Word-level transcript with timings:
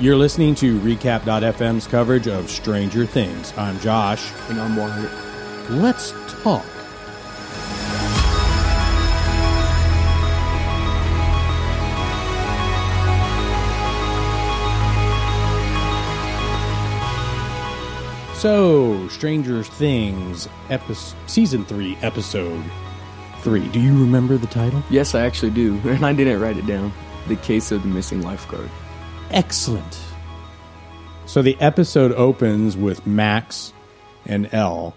You're 0.00 0.16
listening 0.16 0.54
to 0.54 0.80
Recap.fm's 0.80 1.86
coverage 1.86 2.26
of 2.26 2.48
Stranger 2.48 3.04
Things. 3.04 3.52
I'm 3.58 3.78
Josh. 3.80 4.32
And 4.48 4.58
I'm 4.58 4.74
Wyatt. 4.74 5.10
Let's 5.68 6.14
talk. 6.42 6.64
So, 18.38 19.06
Stranger 19.08 19.62
Things, 19.62 20.48
episode, 20.70 21.18
season 21.26 21.66
three, 21.66 21.98
episode 22.00 22.64
three. 23.40 23.68
Do 23.68 23.78
you 23.78 23.92
remember 23.92 24.38
the 24.38 24.46
title? 24.46 24.82
Yes, 24.88 25.14
I 25.14 25.26
actually 25.26 25.50
do, 25.50 25.78
and 25.84 26.06
I 26.06 26.14
didn't 26.14 26.40
write 26.40 26.56
it 26.56 26.66
down. 26.66 26.90
The 27.28 27.36
case 27.36 27.70
of 27.70 27.82
the 27.82 27.88
missing 27.88 28.22
lifeguard. 28.22 28.70
Excellent. 29.32 30.00
So 31.26 31.42
the 31.42 31.56
episode 31.60 32.12
opens 32.12 32.76
with 32.76 33.06
Max 33.06 33.72
and 34.26 34.52
El 34.52 34.96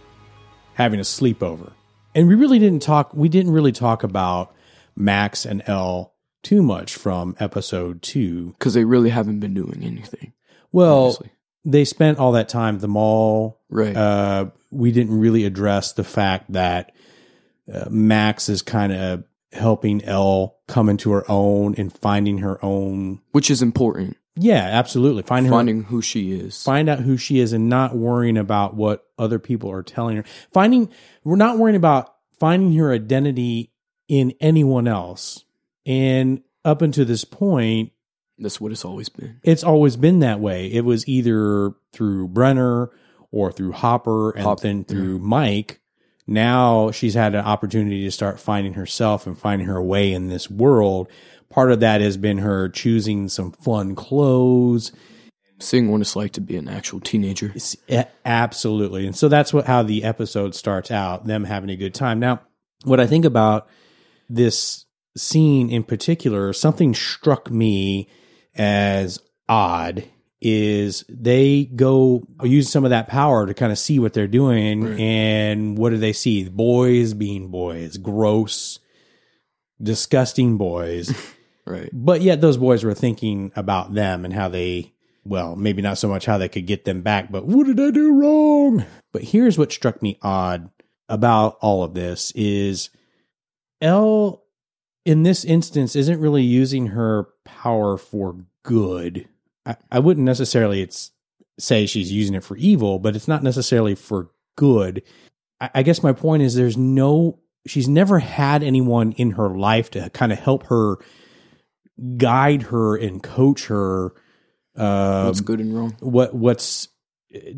having 0.73 0.99
a 0.99 1.03
sleepover. 1.03 1.73
And 2.15 2.27
we 2.27 2.33
really 2.35 2.57
didn't 2.57 2.81
talk 2.81 3.13
we 3.13 3.29
didn't 3.29 3.51
really 3.51 3.71
talk 3.71 4.03
about 4.03 4.53
Max 4.95 5.45
and 5.45 5.61
El 5.67 6.13
too 6.41 6.63
much 6.63 6.95
from 6.95 7.35
episode 7.39 8.01
2. 8.01 8.55
Because 8.57 8.73
they 8.73 8.85
really 8.85 9.09
haven't 9.11 9.39
been 9.39 9.53
doing 9.53 9.81
anything. 9.83 10.33
Well, 10.71 11.03
honestly. 11.03 11.31
they 11.63 11.85
spent 11.85 12.17
all 12.17 12.31
that 12.33 12.49
time 12.49 12.75
at 12.75 12.81
the 12.81 12.87
mall. 12.87 13.61
Right. 13.69 13.95
Uh, 13.95 14.47
we 14.71 14.91
didn't 14.91 15.19
really 15.19 15.45
address 15.45 15.93
the 15.93 16.03
fact 16.03 16.51
that 16.53 16.93
uh, 17.71 17.85
Max 17.89 18.49
is 18.49 18.63
kind 18.63 18.91
of 18.91 19.23
helping 19.51 20.03
El 20.03 20.57
come 20.67 20.89
into 20.89 21.11
her 21.11 21.23
own 21.29 21.75
and 21.75 21.95
finding 21.95 22.39
her 22.39 22.63
own. 22.65 23.21
Which 23.31 23.51
is 23.51 23.61
important. 23.61 24.17
Yeah, 24.35 24.63
absolutely. 24.63 25.21
Finding 25.23 25.51
her 25.83 25.89
who 25.89 26.01
she 26.01 26.31
is. 26.33 26.63
find 26.63 26.89
out 26.89 26.99
who 26.99 27.17
she 27.17 27.39
is 27.39 27.53
and 27.53 27.69
not 27.69 27.95
worrying 27.95 28.37
about 28.37 28.73
what 28.75 29.05
other 29.17 29.37
people 29.39 29.71
are 29.71 29.83
telling 29.83 30.17
her. 30.17 30.23
Finding 30.51 30.89
we're 31.23 31.35
not 31.35 31.57
worrying 31.59 31.75
about 31.75 32.15
finding 32.39 32.73
her 32.77 32.91
identity 32.91 33.71
in 34.07 34.33
anyone 34.41 34.87
else. 34.87 35.45
And 35.85 36.41
up 36.65 36.81
until 36.81 37.05
this 37.05 37.25
point, 37.25 37.91
That's 38.39 38.59
what 38.59 38.71
it's 38.71 38.85
always 38.85 39.09
been. 39.09 39.39
it's 39.43 39.63
always 39.63 39.95
been 39.97 40.19
that 40.19 40.39
way. 40.39 40.67
It 40.71 40.83
was 40.83 41.07
either 41.07 41.73
through 41.91 42.29
Brenner 42.29 42.89
or 43.31 43.51
through 43.51 43.73
Hopper 43.73 44.31
and 44.31 44.43
Hop- 44.43 44.61
then 44.61 44.83
through 44.83 45.19
Mike. 45.19 45.79
Now 46.25 46.89
she's 46.91 47.13
had 47.15 47.35
an 47.35 47.43
opportunity 47.45 48.03
to 48.05 48.11
start 48.11 48.39
finding 48.39 48.73
herself 48.75 49.27
and 49.27 49.37
finding 49.37 49.67
her 49.67 49.81
way 49.83 50.13
in 50.13 50.29
this 50.29 50.49
world. 50.49 51.07
Part 51.53 51.71
of 51.71 51.79
that 51.81 52.01
has 52.01 52.17
been 52.17 52.39
her 52.39 52.67
choosing 52.69 53.29
some 53.29 53.51
fun 53.51 53.93
clothes 53.95 54.91
Seeing 55.59 55.89
what 55.91 56.01
it's 56.01 56.15
like 56.15 56.31
to 56.33 56.41
be 56.41 56.57
an 56.57 56.67
actual 56.67 56.99
teenager. 56.99 57.53
A- 57.89 58.07
absolutely. 58.25 59.05
And 59.05 59.15
so 59.15 59.29
that's 59.29 59.53
what 59.53 59.65
how 59.65 59.81
the 59.83 60.03
episode 60.03 60.55
starts 60.55 60.91
out, 60.91 61.25
them 61.25 61.45
having 61.45 61.69
a 61.69 61.75
good 61.77 61.93
time. 61.93 62.19
Now, 62.19 62.41
what 62.83 62.99
I 62.99 63.07
think 63.07 63.23
about 63.23 63.69
this 64.27 64.85
scene 65.15 65.69
in 65.69 65.83
particular, 65.83 66.51
something 66.51 66.93
struck 66.93 67.49
me 67.49 68.09
as 68.55 69.19
odd 69.47 70.03
is 70.41 71.05
they 71.07 71.65
go 71.65 72.27
use 72.43 72.69
some 72.69 72.83
of 72.83 72.89
that 72.89 73.07
power 73.07 73.45
to 73.45 73.53
kind 73.53 73.71
of 73.71 73.77
see 73.79 73.99
what 73.99 74.11
they're 74.13 74.27
doing 74.27 74.83
Right. 74.83 74.99
and 74.99 75.77
what 75.77 75.91
do 75.91 75.97
they 75.97 76.13
see? 76.13 76.49
Boys 76.49 77.13
being 77.13 77.47
boys, 77.49 77.95
gross, 77.97 78.79
disgusting 79.81 80.57
boys. 80.57 81.13
Right. 81.65 81.89
But 81.93 82.21
yet 82.21 82.41
those 82.41 82.57
boys 82.57 82.83
were 82.83 82.93
thinking 82.93 83.51
about 83.55 83.93
them 83.93 84.25
and 84.25 84.33
how 84.33 84.49
they, 84.49 84.93
well, 85.23 85.55
maybe 85.55 85.81
not 85.81 85.97
so 85.97 86.07
much 86.07 86.25
how 86.25 86.37
they 86.37 86.49
could 86.49 86.67
get 86.67 86.85
them 86.85 87.01
back, 87.01 87.31
but 87.31 87.45
what 87.45 87.67
did 87.67 87.79
I 87.79 87.91
do 87.91 88.13
wrong? 88.13 88.85
But 89.11 89.23
here's 89.23 89.57
what 89.57 89.71
struck 89.71 90.01
me 90.01 90.17
odd 90.21 90.69
about 91.09 91.57
all 91.61 91.83
of 91.83 91.93
this 91.93 92.31
is 92.35 92.89
El 93.81 94.43
in 95.05 95.23
this 95.23 95.43
instance 95.43 95.95
isn't 95.95 96.19
really 96.19 96.43
using 96.43 96.87
her 96.87 97.27
power 97.43 97.97
for 97.97 98.45
good. 98.63 99.27
I, 99.65 99.75
I 99.91 99.99
wouldn't 99.99 100.25
necessarily 100.25 100.81
it's 100.81 101.11
say 101.59 101.85
she's 101.85 102.11
using 102.11 102.35
it 102.35 102.43
for 102.43 102.57
evil, 102.57 102.99
but 102.99 103.15
it's 103.15 103.27
not 103.27 103.43
necessarily 103.43 103.95
for 103.95 104.31
good. 104.55 105.03
I, 105.59 105.69
I 105.75 105.83
guess 105.83 106.03
my 106.03 106.13
point 106.13 106.43
is 106.43 106.55
there's 106.55 106.77
no 106.77 107.39
she's 107.65 107.87
never 107.87 108.19
had 108.19 108.63
anyone 108.63 109.13
in 109.13 109.31
her 109.31 109.49
life 109.49 109.91
to 109.91 110.09
kind 110.09 110.31
of 110.31 110.39
help 110.39 110.65
her 110.67 110.97
guide 112.17 112.63
her 112.63 112.95
and 112.95 113.21
coach 113.21 113.67
her 113.67 114.13
uh 114.75 115.25
What's 115.25 115.41
good 115.41 115.59
and 115.59 115.75
wrong. 115.75 115.95
what 115.99 116.33
what's 116.33 116.87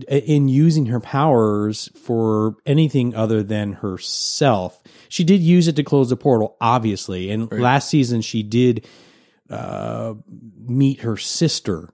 in 0.08 0.48
using 0.48 0.86
her 0.88 1.00
powers 1.02 1.90
for 2.02 2.56
anything 2.66 3.14
other 3.14 3.44
than 3.44 3.74
herself. 3.74 4.82
She 5.10 5.24
did 5.26 5.42
use 5.42 5.68
it 5.68 5.76
to 5.76 5.84
close 5.84 6.10
the 6.10 6.16
portal, 6.16 6.56
obviously. 6.62 7.30
And 7.30 7.52
Right. 7.52 7.60
last 7.60 7.90
season 7.90 8.22
she 8.22 8.42
did 8.42 8.86
uh, 9.50 10.14
meet 10.66 11.02
her 11.02 11.18
sister, 11.18 11.94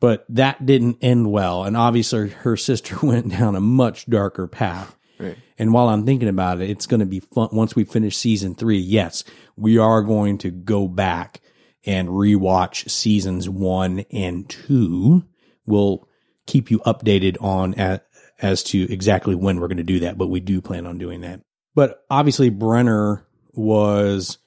but 0.00 0.24
that 0.28 0.64
didn't 0.66 0.98
end 1.02 1.30
well. 1.32 1.64
And 1.64 1.76
obviously 1.76 2.28
her 2.28 2.56
sister 2.56 2.96
went 3.04 3.30
down 3.30 3.56
a 3.56 3.60
much 3.60 4.06
darker 4.08 4.46
path. 4.46 4.96
Right. 5.18 5.36
And 5.58 5.72
while 5.72 5.88
I'm 5.88 6.06
thinking 6.06 6.28
about 6.28 6.60
it, 6.60 6.70
it's 6.70 6.86
going 6.86 7.00
to 7.00 7.06
be 7.06 7.20
fun 7.20 7.48
once 7.52 7.74
we 7.74 7.84
finish 7.84 8.16
season 8.16 8.54
three. 8.54 8.78
Yes, 8.78 9.24
we 9.56 9.78
are 9.78 10.02
going 10.02 10.38
to 10.38 10.50
go 10.50 10.86
back 10.86 11.40
and 11.86 12.08
rewatch 12.08 12.90
seasons 12.90 13.48
one 13.48 14.00
and 14.10 14.48
two. 14.48 15.24
We'll 15.64 16.08
keep 16.46 16.70
you 16.70 16.80
updated 16.80 17.40
on 17.42 17.74
a 17.78 18.00
as 18.40 18.62
to 18.62 18.92
exactly 18.92 19.34
when 19.34 19.60
we're 19.60 19.68
going 19.68 19.76
to 19.78 19.82
do 19.82 20.00
that, 20.00 20.18
but 20.18 20.26
we 20.26 20.40
do 20.40 20.60
plan 20.60 20.86
on 20.86 20.98
doing 20.98 21.22
that. 21.22 21.40
But 21.74 22.04
obviously, 22.10 22.50
Brenner 22.50 23.26
was 23.52 24.38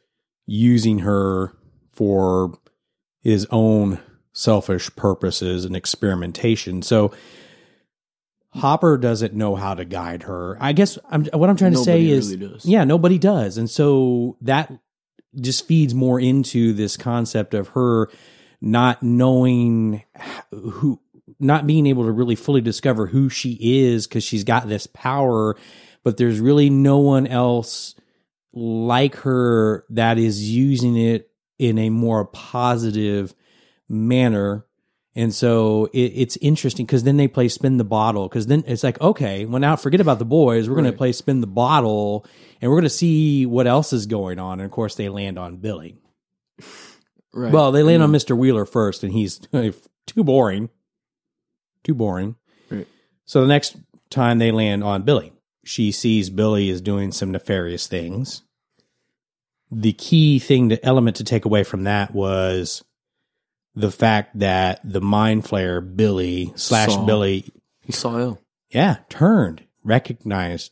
using 0.46 1.00
her 1.00 1.54
for 1.92 2.58
his 3.22 3.48
own 3.52 4.00
selfish 4.32 4.96
purposes 4.96 5.66
and 5.66 5.76
experimentation. 5.76 6.82
So 6.82 7.12
Hopper 8.52 8.98
doesn't 8.98 9.34
know 9.34 9.56
how 9.56 9.76
to 9.76 9.86
guide 9.86 10.24
her. 10.24 10.58
I 10.60 10.74
guess 10.74 10.98
I'm, 11.10 11.26
what 11.26 11.50
I'm 11.50 11.58
trying 11.58 11.74
to 11.74 11.80
say 11.80 12.04
Nobody 12.04 12.12
is, 12.12 12.36
does. 12.36 12.66
yeah, 12.66 12.84
nobody 12.84 13.18
does, 13.18 13.58
and 13.58 13.70
so 13.70 14.38
that 14.42 14.72
just 15.40 15.68
feeds 15.68 15.94
more 15.94 16.20
into 16.20 16.74
this 16.74 16.98
concept 16.98 17.54
of 17.54 17.70
her 17.70 18.10
not 18.62 19.02
knowing 19.02 20.04
who, 20.52 21.00
not 21.40 21.68
being 21.68 21.88
able 21.88 22.06
to 22.06 22.12
really 22.12 22.36
fully 22.36 22.62
discover 22.62 23.08
who 23.08 23.30
she 23.30 23.58
is 23.62 24.08
because 24.08 24.24
she's 24.24 24.44
got 24.44 24.68
this 24.68 24.88
power, 24.88 25.56
but 26.04 26.18
there's 26.18 26.40
really 26.40 26.70
no 26.70 26.98
one 26.98 27.28
else 27.28 27.96
like 28.54 29.16
her 29.18 29.86
that 29.90 30.18
is 30.18 30.50
using 30.50 30.98
it 30.98 31.30
in 31.58 31.78
a 31.78 31.90
more 31.90 32.26
positive 32.26 33.34
manner. 33.88 34.66
And 35.16 35.34
so 35.34 35.90
it, 35.92 36.12
it's 36.16 36.38
interesting 36.38 36.86
because 36.86 37.04
then 37.04 37.18
they 37.18 37.28
play 37.28 37.48
spin 37.48 37.78
the 37.78 37.84
bottle 37.84 38.28
because 38.28 38.48
then 38.48 38.64
it's 38.68 38.84
like, 38.84 39.02
okay, 39.02 39.46
well, 39.46 39.60
now 39.60 39.76
forget 39.76 40.00
about 40.02 40.20
the 40.20 40.26
boys. 40.26 40.70
We're 40.70 40.76
going 40.76 40.86
to 40.92 40.98
play 40.98 41.12
spin 41.12 41.42
the 41.42 41.48
bottle 41.48 42.26
and 42.62 42.70
we're 42.70 42.78
going 42.78 42.84
to 42.84 42.90
see 42.90 43.46
what 43.46 43.68
else 43.68 43.92
is 43.92 44.06
going 44.06 44.40
on. 44.40 44.60
And 44.60 44.66
of 44.66 44.72
course, 44.72 44.96
they 44.96 45.10
land 45.10 45.40
on 45.40 45.58
Billy. 45.58 45.98
Right. 47.34 47.52
Well, 47.52 47.72
they 47.72 47.84
land 47.84 48.02
on 48.04 48.12
Mm. 48.12 48.16
Mr. 48.16 48.38
Wheeler 48.38 48.66
first 48.66 49.04
and 49.04 49.12
he's 49.14 49.40
too 50.08 50.24
boring. 50.24 50.70
Too 51.84 51.96
boring. 51.96 52.36
Right. 52.70 52.88
So 53.26 53.42
the 53.42 53.48
next 53.48 53.78
time 54.10 54.38
they 54.40 54.52
land 54.52 54.84
on 54.84 55.04
Billy, 55.04 55.34
she 55.64 55.92
sees 55.92 56.30
Billy 56.30 56.70
is 56.70 56.82
doing 56.82 57.12
some 57.12 57.32
nefarious 57.32 57.88
things. 57.88 58.44
The 59.72 59.94
key 59.94 60.40
thing, 60.40 60.70
the 60.70 60.84
element 60.86 61.18
to 61.18 61.24
take 61.24 61.46
away 61.46 61.64
from 61.64 61.84
that 61.84 62.14
was 62.14 62.84
the 63.80 63.92
fact 63.92 64.38
that 64.40 64.82
the 64.84 65.02
mind 65.02 65.44
flayer 65.46 65.80
Billy 65.96 66.52
slash 66.56 66.90
Saw. 66.94 67.06
Billy, 67.06 67.46
He 67.82 67.92
saw 67.92 68.18
El. 68.18 68.42
yeah, 68.70 68.98
turned, 69.10 69.64
recognized, 69.84 70.72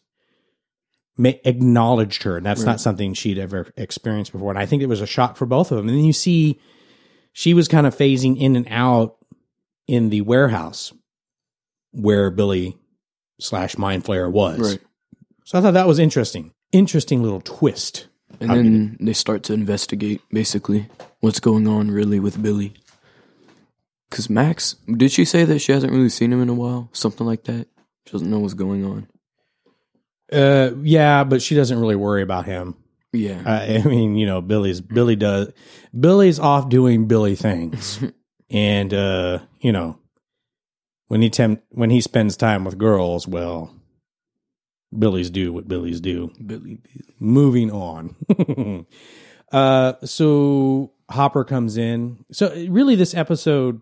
ma- 1.18 1.32
acknowledged 1.46 2.24
her, 2.24 2.38
and 2.38 2.46
that's 2.46 2.64
not 2.64 2.82
something 2.82 3.14
she'd 3.14 3.38
ever 3.40 3.72
experienced 3.78 4.32
before. 4.34 4.50
And 4.52 4.60
I 4.60 4.66
think 4.66 4.82
it 4.84 4.88
was 4.88 5.02
a 5.02 5.08
shock 5.08 5.38
for 5.38 5.46
both 5.46 5.72
of 5.72 5.78
them. 5.78 5.88
And 5.88 5.98
then 5.98 6.04
you 6.06 6.14
see, 6.14 6.60
she 7.32 7.54
was 7.54 7.68
kind 7.68 7.88
of 7.88 7.96
phasing 7.96 8.38
in 8.40 8.56
and 8.56 8.68
out 8.70 9.18
in 9.88 10.10
the 10.10 10.22
warehouse 10.22 10.92
where 11.92 12.30
Billy 12.30 12.78
slash 13.40 13.78
mind 13.78 14.04
flayer 14.04 14.30
was. 14.32 14.60
Right. 14.60 14.80
So 15.46 15.58
I 15.58 15.62
thought 15.62 15.76
that 15.76 15.88
was 15.88 16.00
interesting. 16.00 16.52
Interesting 16.74 17.24
little 17.24 17.40
twist. 17.42 18.08
And 18.42 18.52
I'll 18.52 18.58
then 18.58 18.98
they 19.00 19.14
start 19.14 19.44
to 19.44 19.54
investigate 19.54 20.22
basically 20.30 20.88
what's 21.22 21.40
going 21.40 21.68
on 21.68 21.90
really 21.90 22.20
with 22.20 22.42
Billy. 22.42 22.74
Because 24.10 24.30
Max, 24.30 24.76
did 24.88 25.12
she 25.12 25.26
say 25.26 25.44
that 25.44 25.60
she 25.60 25.72
hasn't 25.72 25.92
really 25.92 26.10
seen 26.10 26.32
him 26.32 26.42
in 26.42 26.50
a 26.50 26.54
while? 26.54 26.90
Something 26.94 27.28
like 27.28 27.44
that? 27.46 27.68
She 28.06 28.12
doesn't 28.14 28.30
know 28.30 28.40
what's 28.40 28.54
going 28.54 28.86
on. 28.86 29.08
Uh, 30.32 30.72
yeah, 30.82 31.24
but 31.24 31.42
she 31.42 31.56
doesn't 31.56 31.80
really 31.80 31.96
worry 31.96 32.22
about 32.22 32.46
him. 32.46 32.76
Yeah. 33.14 33.42
I, 33.46 33.78
I 33.78 33.84
mean, 33.84 34.16
you 34.16 34.26
know, 34.26 34.42
Billy's 34.42 34.82
Billy 34.82 35.16
does 35.16 35.52
Billy's 35.98 36.40
off 36.40 36.70
doing 36.70 37.08
Billy 37.08 37.36
things. 37.36 38.04
And 38.50 38.94
uh, 38.94 39.40
you 39.60 39.74
know, 39.74 40.00
when 41.08 41.22
he 41.22 41.30
tem- 41.30 41.62
when 41.72 41.90
he 41.90 42.00
spends 42.00 42.38
time 42.38 42.64
with 42.64 42.78
girls, 42.78 43.28
well, 43.28 43.76
Billy's 44.98 45.30
do 45.30 45.52
what 45.52 45.68
Billy's 45.68 46.00
do. 46.00 46.32
Billy, 46.38 46.76
Billy. 46.76 47.16
Moving 47.20 47.72
on. 47.72 48.16
uh, 49.52 49.94
so 50.06 50.94
Hopper 51.10 51.44
comes 51.44 51.76
in. 51.76 52.24
So 52.32 52.54
really, 52.70 52.96
this 52.96 53.14
episode 53.14 53.82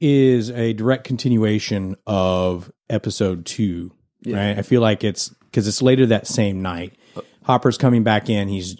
is 0.00 0.50
a 0.50 0.72
direct 0.72 1.04
continuation 1.04 1.96
of 2.06 2.70
episode 2.88 3.46
two. 3.46 3.92
Yeah. 4.22 4.36
Right? 4.48 4.58
I 4.58 4.62
feel 4.62 4.80
like 4.80 5.04
it's 5.04 5.28
because 5.28 5.66
it's 5.68 5.82
later 5.82 6.06
that 6.06 6.26
same 6.26 6.62
night. 6.62 6.94
Hopper's 7.44 7.78
coming 7.78 8.02
back 8.04 8.28
in. 8.28 8.48
He's 8.48 8.76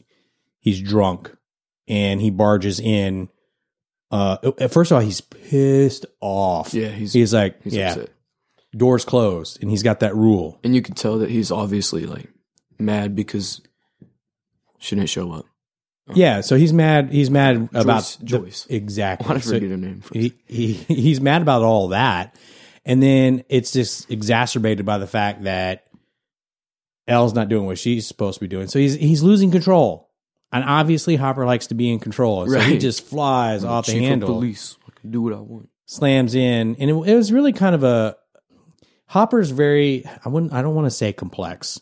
he's 0.61 0.81
drunk, 0.81 1.35
and 1.89 2.21
he 2.21 2.31
barges 2.31 2.79
in. 2.81 3.29
Uh, 4.11 4.37
first 4.69 4.91
of 4.91 4.97
all, 4.97 5.01
he's 5.03 5.21
pissed 5.21 6.05
off. 6.21 6.75
Yeah, 6.75 6.89
he's 6.89 7.13
He's 7.13 7.33
like, 7.33 7.63
he's 7.63 7.75
yeah, 7.75 7.93
upset. 7.93 8.11
doors 8.77 9.05
closed, 9.05 9.63
and 9.63 9.71
he's 9.71 9.83
got 9.83 10.01
that 10.01 10.15
rule. 10.17 10.59
And 10.65 10.75
you 10.75 10.83
can 10.83 10.95
tell 10.95 11.19
that 11.19 11.31
he's 11.31 11.51
obviously 11.51 12.07
like 12.07 12.29
mad 12.79 13.15
because 13.17 13.61
she 14.79 14.97
didn't 14.97 15.09
show 15.11 15.31
up. 15.33 15.47
Yeah, 16.15 16.41
so 16.41 16.57
he's 16.57 16.73
mad. 16.73 17.11
He's 17.11 17.31
mad 17.31 17.69
about 17.75 18.17
the- 18.21 18.25
Joyce. 18.27 18.67
exactly. 18.69 19.27
Why 19.29 19.35
did 19.35 19.43
I 19.43 19.45
So 19.45 19.51
forget 19.55 19.71
her 19.71 19.77
name? 19.77 20.01
First? 20.01 20.15
he, 20.15 20.35
he 20.47 20.73
he's 20.89 21.21
mad 21.21 21.43
about 21.43 21.63
all 21.63 21.89
that, 21.89 22.35
and 22.85 23.03
then 23.03 23.45
it's 23.49 23.73
just 23.73 24.11
exacerbated 24.11 24.85
by 24.87 24.99
the 24.99 25.07
fact 25.07 25.45
that 25.45 25.85
El's 27.09 27.35
not 27.35 27.49
doing 27.49 27.67
what 27.67 27.79
she's 27.79 28.07
supposed 28.07 28.35
to 28.35 28.41
be 28.41 28.49
doing. 28.49 28.69
So 28.69 28.79
he's 28.79 28.95
he's 28.95 29.23
losing 29.23 29.51
control, 29.51 30.09
and 30.53 30.65
obviously 30.65 31.17
Hopper 31.17 31.45
likes 31.47 31.69
to 31.69 31.75
be 31.75 31.91
in 31.91 31.99
control, 31.99 32.43
and 32.43 32.53
so 32.53 32.61
he 32.61 32.73
Right. 32.73 32.81
just 32.81 33.05
flies 33.07 33.65
off 33.65 33.87
the 33.87 33.93
Chief 33.93 34.03
handle, 34.03 34.31
of 34.31 34.35
police. 34.37 34.77
I 34.87 35.01
can 35.01 35.11
do 35.11 35.23
what 35.23 35.33
I 35.33 35.41
want. 35.41 35.69
slams 35.87 36.35
in, 36.35 36.77
and 36.77 36.91
it, 36.91 36.95
it 36.95 37.15
was 37.17 37.33
really 37.33 37.53
kind 37.53 37.75
of 37.75 37.83
a 37.85 38.17
Hopper's 39.07 39.51
very. 39.51 40.05
I 40.25 40.29
wouldn't. 40.29 40.53
I 40.53 40.63
don't 40.63 40.75
want 40.75 40.87
to 40.87 40.91
say 40.93 41.13
complex. 41.13 41.81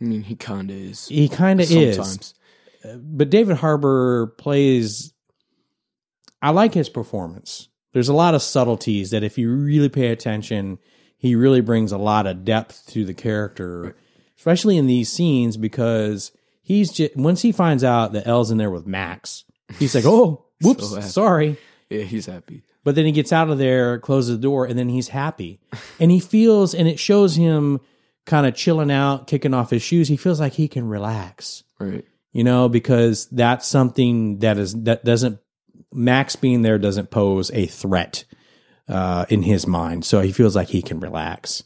I 0.00 0.06
mean, 0.06 0.22
he 0.22 0.34
kind 0.34 0.68
of 0.70 0.76
is. 0.76 1.06
He 1.06 1.28
kind 1.28 1.60
of 1.60 1.70
is. 1.70 1.94
Sometimes. 1.96 2.34
But 3.02 3.30
David 3.30 3.56
Harbour 3.56 4.28
plays. 4.38 5.12
I 6.42 6.50
like 6.50 6.74
his 6.74 6.88
performance. 6.88 7.68
There's 7.92 8.08
a 8.08 8.14
lot 8.14 8.34
of 8.34 8.42
subtleties 8.42 9.10
that, 9.10 9.22
if 9.22 9.38
you 9.38 9.50
really 9.54 9.88
pay 9.88 10.08
attention, 10.08 10.78
he 11.16 11.36
really 11.36 11.60
brings 11.60 11.92
a 11.92 11.98
lot 11.98 12.26
of 12.26 12.44
depth 12.44 12.84
to 12.88 13.04
the 13.04 13.14
character, 13.14 13.96
especially 14.36 14.76
in 14.76 14.86
these 14.86 15.10
scenes 15.10 15.56
because 15.56 16.32
he's 16.62 16.90
just 16.92 17.16
once 17.16 17.42
he 17.42 17.52
finds 17.52 17.84
out 17.84 18.12
that 18.12 18.26
El's 18.26 18.50
in 18.50 18.58
there 18.58 18.70
with 18.70 18.86
Max, 18.86 19.44
he's 19.78 19.94
like, 19.94 20.04
"Oh, 20.04 20.44
whoops, 20.60 20.94
happy. 20.94 21.06
sorry." 21.06 21.56
Yeah, 21.88 22.02
he's 22.02 22.26
happy. 22.26 22.62
But 22.82 22.96
then 22.96 23.06
he 23.06 23.12
gets 23.12 23.32
out 23.32 23.48
of 23.48 23.56
there, 23.56 23.98
closes 23.98 24.36
the 24.36 24.42
door, 24.42 24.66
and 24.66 24.78
then 24.78 24.90
he's 24.90 25.08
happy. 25.08 25.60
and 26.00 26.10
he 26.10 26.20
feels, 26.20 26.74
and 26.74 26.86
it 26.86 26.98
shows 26.98 27.36
him 27.36 27.80
kind 28.26 28.46
of 28.46 28.54
chilling 28.54 28.90
out, 28.90 29.26
kicking 29.26 29.54
off 29.54 29.70
his 29.70 29.82
shoes. 29.82 30.08
He 30.08 30.16
feels 30.18 30.40
like 30.40 30.54
he 30.54 30.68
can 30.68 30.86
relax 30.88 31.62
Right. 31.78 32.04
You 32.34 32.44
know, 32.44 32.68
because 32.68 33.26
that's 33.28 33.66
something 33.66 34.40
that 34.40 34.58
is 34.58 34.74
that 34.82 35.04
doesn't 35.04 35.38
Max 35.92 36.34
being 36.36 36.60
there 36.62 36.78
doesn't 36.78 37.10
pose 37.10 37.50
a 37.52 37.64
threat 37.66 38.24
uh, 38.88 39.24
in 39.30 39.42
his 39.44 39.66
mind, 39.66 40.04
so 40.04 40.20
he 40.20 40.32
feels 40.32 40.54
like 40.56 40.68
he 40.68 40.82
can 40.82 41.00
relax. 41.00 41.62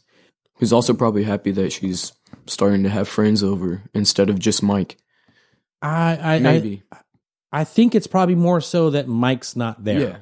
He's 0.59 0.71
also 0.71 0.93
probably 0.93 1.23
happy 1.23 1.51
that 1.51 1.71
she's 1.73 2.13
starting 2.45 2.83
to 2.83 2.89
have 2.89 3.07
friends 3.07 3.43
over 3.43 3.81
instead 3.93 4.29
of 4.29 4.37
just 4.39 4.61
Mike. 4.63 4.97
I 5.81 6.35
I 6.35 6.39
Maybe. 6.39 6.83
I, 6.91 6.97
I 7.51 7.63
think 7.63 7.95
it's 7.95 8.05
probably 8.07 8.35
more 8.35 8.61
so 8.61 8.91
that 8.91 9.07
Mike's 9.07 9.55
not 9.55 9.83
there. 9.83 9.99
yeah. 9.99 10.17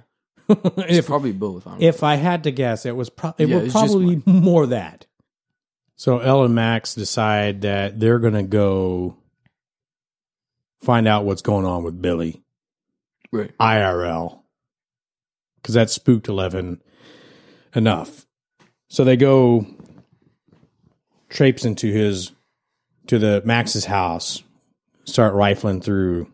It's 0.77 0.99
if 0.99 1.05
probably 1.07 1.33
both. 1.33 1.67
I 1.67 1.75
if 1.79 2.03
I 2.03 2.15
had 2.15 2.45
to 2.45 2.51
guess, 2.51 2.85
it 2.85 2.95
was 2.95 3.09
pro- 3.09 3.35
it 3.37 3.49
Yeah, 3.49 3.57
would 3.63 3.71
probably 3.71 4.23
more 4.25 4.67
that. 4.67 5.05
So 5.97 6.19
El 6.19 6.45
and 6.45 6.55
Max 6.55 6.95
decide 6.95 7.61
that 7.61 7.99
they're 7.99 8.19
going 8.19 8.35
to 8.35 8.43
go 8.43 9.17
find 10.81 11.07
out 11.07 11.25
what's 11.25 11.41
going 11.41 11.65
on 11.65 11.83
with 11.83 12.01
Billy. 12.01 12.43
Right. 13.31 13.51
IRL 13.57 14.41
because 15.67 15.75
that 15.75 15.89
spooked 15.89 16.29
Eleven 16.29 16.81
enough. 17.75 18.25
So 18.87 19.03
they 19.03 19.17
go 19.17 19.65
traipse 21.29 21.65
into 21.65 21.91
his 21.91 22.31
to 23.07 23.19
the 23.19 23.41
Max's 23.45 23.85
house, 23.85 24.43
start 25.03 25.33
rifling 25.33 25.81
through 25.81 26.31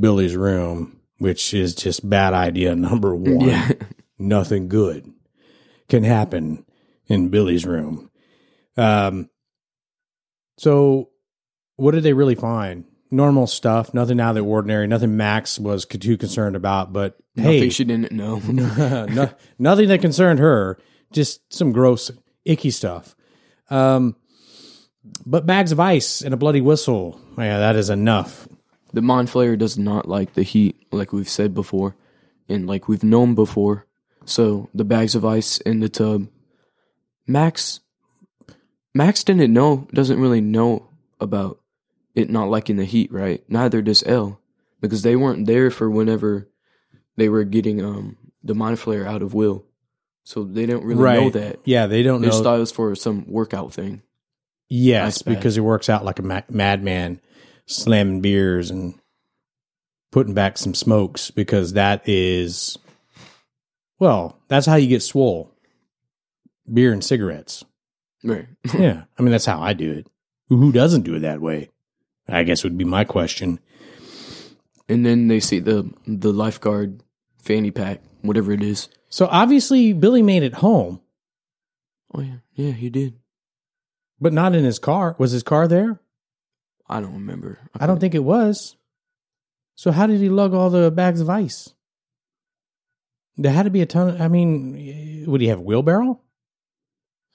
Billy's 0.00 0.36
room, 0.36 1.00
which 1.18 1.54
is 1.54 1.74
just 1.74 2.08
bad 2.08 2.34
idea 2.34 2.74
number 2.76 3.14
one. 3.14 3.40
Yeah. 3.48 3.72
Nothing 4.18 4.68
good 4.68 5.10
can 5.88 6.04
happen 6.04 6.64
in 7.06 7.28
Billy's 7.28 7.64
room. 7.64 8.10
Um. 8.76 9.30
So, 10.58 11.10
what 11.76 11.92
did 11.92 12.02
they 12.02 12.14
really 12.14 12.34
find? 12.34 12.84
Normal 13.10 13.46
stuff, 13.46 13.94
nothing 13.94 14.20
out 14.20 14.30
of 14.30 14.34
the 14.36 14.40
ordinary, 14.40 14.86
nothing 14.86 15.16
Max 15.16 15.58
was 15.58 15.84
too 15.84 16.16
concerned 16.16 16.56
about. 16.56 16.92
But 16.92 17.16
Nothing 17.36 17.52
hey, 17.52 17.70
she 17.70 17.84
didn't 17.84 18.12
know. 18.12 18.38
no, 18.38 19.30
nothing 19.58 19.88
that 19.88 20.00
concerned 20.00 20.38
her, 20.38 20.78
just 21.12 21.52
some 21.52 21.72
gross, 21.72 22.10
icky 22.46 22.70
stuff. 22.70 23.14
Um, 23.68 24.16
but 25.26 25.44
bags 25.44 25.70
of 25.70 25.78
ice 25.78 26.22
and 26.22 26.32
a 26.32 26.38
bloody 26.38 26.62
whistle, 26.62 27.20
yeah, 27.36 27.58
that 27.58 27.76
is 27.76 27.90
enough. 27.90 28.48
the 28.92 29.02
Mind 29.02 29.28
Flayer 29.28 29.58
does 29.58 29.76
not 29.76 30.08
like 30.08 30.32
the 30.32 30.42
heat, 30.42 30.86
like 30.90 31.12
we've 31.12 31.28
said 31.28 31.52
before, 31.52 31.94
and 32.48 32.66
like 32.66 32.88
we've 32.88 33.04
known 33.04 33.34
before. 33.34 33.86
So 34.24 34.70
the 34.74 34.84
bags 34.84 35.14
of 35.14 35.24
ice 35.24 35.58
in 35.58 35.80
the 35.80 35.88
tub. 35.88 36.28
Max 37.26 37.80
Max 38.94 39.22
didn't 39.24 39.52
know 39.52 39.86
doesn't 39.92 40.20
really 40.20 40.40
know 40.40 40.88
about 41.20 41.60
it 42.16 42.28
not 42.30 42.48
liking 42.48 42.76
the 42.76 42.84
heat, 42.84 43.12
right? 43.12 43.44
Neither 43.48 43.80
does 43.82 44.02
El. 44.04 44.40
Because 44.80 45.02
they 45.02 45.14
weren't 45.16 45.46
there 45.46 45.70
for 45.70 45.88
whenever 45.88 46.48
they 47.16 47.28
were 47.28 47.44
getting 47.44 47.84
um 47.84 48.16
the 48.42 48.54
Mind 48.54 48.78
Flayer 48.78 49.06
out 49.06 49.22
of 49.22 49.32
Will. 49.34 49.64
So 50.24 50.42
they 50.44 50.66
don't 50.66 50.84
really 50.84 51.02
know 51.02 51.30
that. 51.30 51.60
Yeah, 51.64 51.86
they 51.86 52.02
don't 52.02 52.20
They 52.20 52.26
know. 52.26 52.32
just 52.32 52.42
thought 52.42 52.56
it 52.56 52.60
was 52.60 52.72
for 52.72 52.94
some 52.96 53.24
workout 53.30 53.72
thing. 53.72 54.02
yes, 54.68 55.22
because 55.22 55.54
he 55.54 55.60
works 55.60 55.88
out 55.88 56.04
like 56.04 56.18
a 56.18 56.22
ma- 56.22 56.42
madman, 56.50 57.20
slamming 57.66 58.20
beers 58.20 58.70
and 58.70 58.98
putting 60.10 60.34
back 60.34 60.58
some 60.58 60.74
smokes 60.74 61.30
because 61.30 61.74
that 61.74 62.08
is, 62.08 62.76
well, 63.98 64.38
that's 64.48 64.66
how 64.66 64.74
you 64.76 64.88
get 64.88 65.02
swole. 65.02 65.52
Beer 66.72 66.92
and 66.92 67.04
cigarettes. 67.04 67.64
Right. 68.24 68.46
yeah, 68.74 69.04
I 69.18 69.22
mean 69.22 69.30
that's 69.30 69.46
how 69.46 69.60
I 69.62 69.72
do 69.74 69.92
it. 69.92 70.08
Who 70.48 70.72
doesn't 70.72 71.02
do 71.02 71.14
it 71.14 71.20
that 71.20 71.40
way? 71.40 71.70
I 72.28 72.42
guess 72.42 72.64
would 72.64 72.76
be 72.78 72.84
my 72.84 73.04
question. 73.04 73.60
and 74.88 75.04
then 75.06 75.28
they 75.28 75.40
see 75.40 75.58
the 75.60 75.90
the 76.06 76.32
lifeguard 76.32 77.02
fanny 77.38 77.70
pack, 77.70 78.00
whatever 78.22 78.52
it 78.52 78.62
is. 78.62 78.88
So 79.08 79.28
obviously 79.30 79.92
Billy 79.92 80.22
made 80.22 80.42
it 80.42 80.54
home, 80.54 81.00
Oh 82.14 82.20
yeah, 82.20 82.36
yeah, 82.54 82.72
he 82.72 82.90
did. 82.90 83.14
but 84.20 84.32
not 84.32 84.54
in 84.54 84.64
his 84.64 84.78
car. 84.78 85.14
Was 85.18 85.32
his 85.32 85.42
car 85.42 85.68
there? 85.68 86.00
I 86.88 87.00
don't 87.00 87.14
remember. 87.14 87.58
I 87.78 87.86
don't 87.86 87.98
think 88.00 88.14
it 88.14 88.24
was. 88.24 88.76
So 89.74 89.90
how 89.92 90.06
did 90.06 90.20
he 90.20 90.28
lug 90.28 90.54
all 90.54 90.70
the 90.70 90.90
bags 90.90 91.20
of 91.20 91.28
ice? 91.28 91.74
There 93.36 93.52
had 93.52 93.64
to 93.64 93.70
be 93.70 93.82
a 93.82 93.86
ton. 93.86 94.08
Of, 94.08 94.20
I 94.20 94.28
mean, 94.28 95.24
would 95.26 95.40
he 95.40 95.48
have 95.48 95.58
a 95.58 95.62
wheelbarrow? 95.62 96.20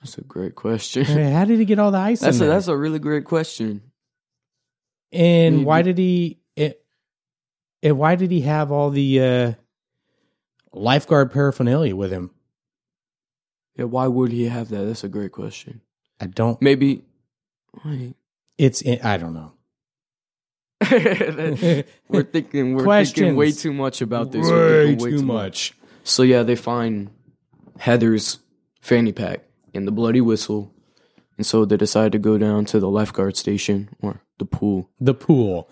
That's 0.01 0.17
a 0.17 0.21
great 0.21 0.55
question. 0.55 1.03
How 1.05 1.45
did 1.45 1.59
he 1.59 1.65
get 1.65 1.77
all 1.77 1.91
the 1.91 1.99
ice 1.99 2.21
that's 2.21 2.37
in 2.37 2.43
a, 2.43 2.45
there? 2.45 2.55
that's 2.55 2.67
a 2.67 2.75
really 2.75 2.97
great 2.99 3.25
question. 3.25 3.90
And 5.11 5.65
why 5.65 5.81
did 5.81 5.97
he? 5.97 6.39
It, 6.55 6.83
and 7.83 7.97
why 7.97 8.15
did 8.15 8.31
he 8.31 8.41
have 8.41 8.71
all 8.71 8.89
the 8.89 9.21
uh, 9.21 9.53
lifeguard 10.73 11.31
paraphernalia 11.31 11.95
with 11.95 12.11
him? 12.11 12.31
Yeah, 13.75 13.85
why 13.85 14.07
would 14.07 14.31
he 14.31 14.45
have 14.45 14.69
that? 14.69 14.83
That's 14.83 15.03
a 15.03 15.09
great 15.09 15.31
question. 15.31 15.81
I 16.19 16.27
don't. 16.27 16.61
Maybe. 16.61 17.03
Wait. 17.85 18.15
It's. 18.57 18.83
I 18.85 19.17
don't 19.17 19.33
know. 19.33 19.53
we're 22.09 22.23
thinking 22.23 22.73
we're 22.73 22.83
Questions. 22.83 23.15
thinking 23.15 23.35
way 23.35 23.51
too 23.51 23.71
much 23.71 24.01
about 24.01 24.31
this. 24.31 24.47
We're 24.47 24.85
Way 24.85 24.95
thinking 24.95 25.19
too 25.19 25.25
much. 25.25 25.73
So 26.03 26.23
yeah, 26.23 26.43
they 26.43 26.55
find 26.55 27.11
Heather's 27.77 28.39
fanny 28.81 29.11
pack 29.11 29.41
and 29.75 29.87
the 29.87 29.91
bloody 29.91 30.21
whistle, 30.21 30.73
and 31.37 31.45
so 31.45 31.65
they 31.65 31.77
decide 31.77 32.11
to 32.13 32.19
go 32.19 32.37
down 32.37 32.65
to 32.65 32.79
the 32.79 32.89
lifeguard 32.89 33.37
station 33.37 33.89
or 34.01 34.21
the 34.41 34.45
pool. 34.57 34.89
the 34.99 35.13
pool 35.13 35.69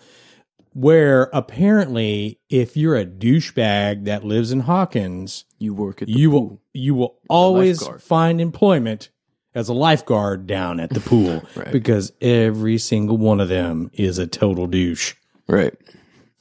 where 0.74 1.24
apparently 1.34 2.40
if 2.50 2.78
you're 2.78 2.96
a 2.96 3.06
douchebag 3.06 4.06
that 4.06 4.24
lives 4.24 4.52
in 4.52 4.60
Hawkins, 4.62 5.46
You 5.58 5.74
work 5.74 6.02
at 6.04 6.08
the 6.08 6.14
you 6.14 6.30
pool. 6.30 6.40
will 6.50 6.62
you 6.74 6.94
will 6.96 7.20
always 7.28 7.86
find 8.00 8.40
employment 8.40 9.10
as 9.56 9.68
a 9.68 9.74
lifeguard 9.74 10.46
down 10.46 10.80
at 10.80 10.92
the 10.92 11.00
pool 11.00 11.42
Right. 11.56 11.72
because 11.72 12.14
every 12.22 12.78
single 12.78 13.18
one 13.18 13.40
of 13.40 13.50
them 13.50 13.90
is 13.94 14.20
a 14.20 14.28
total 14.28 14.68
douche. 14.68 15.16
Right. 15.48 15.74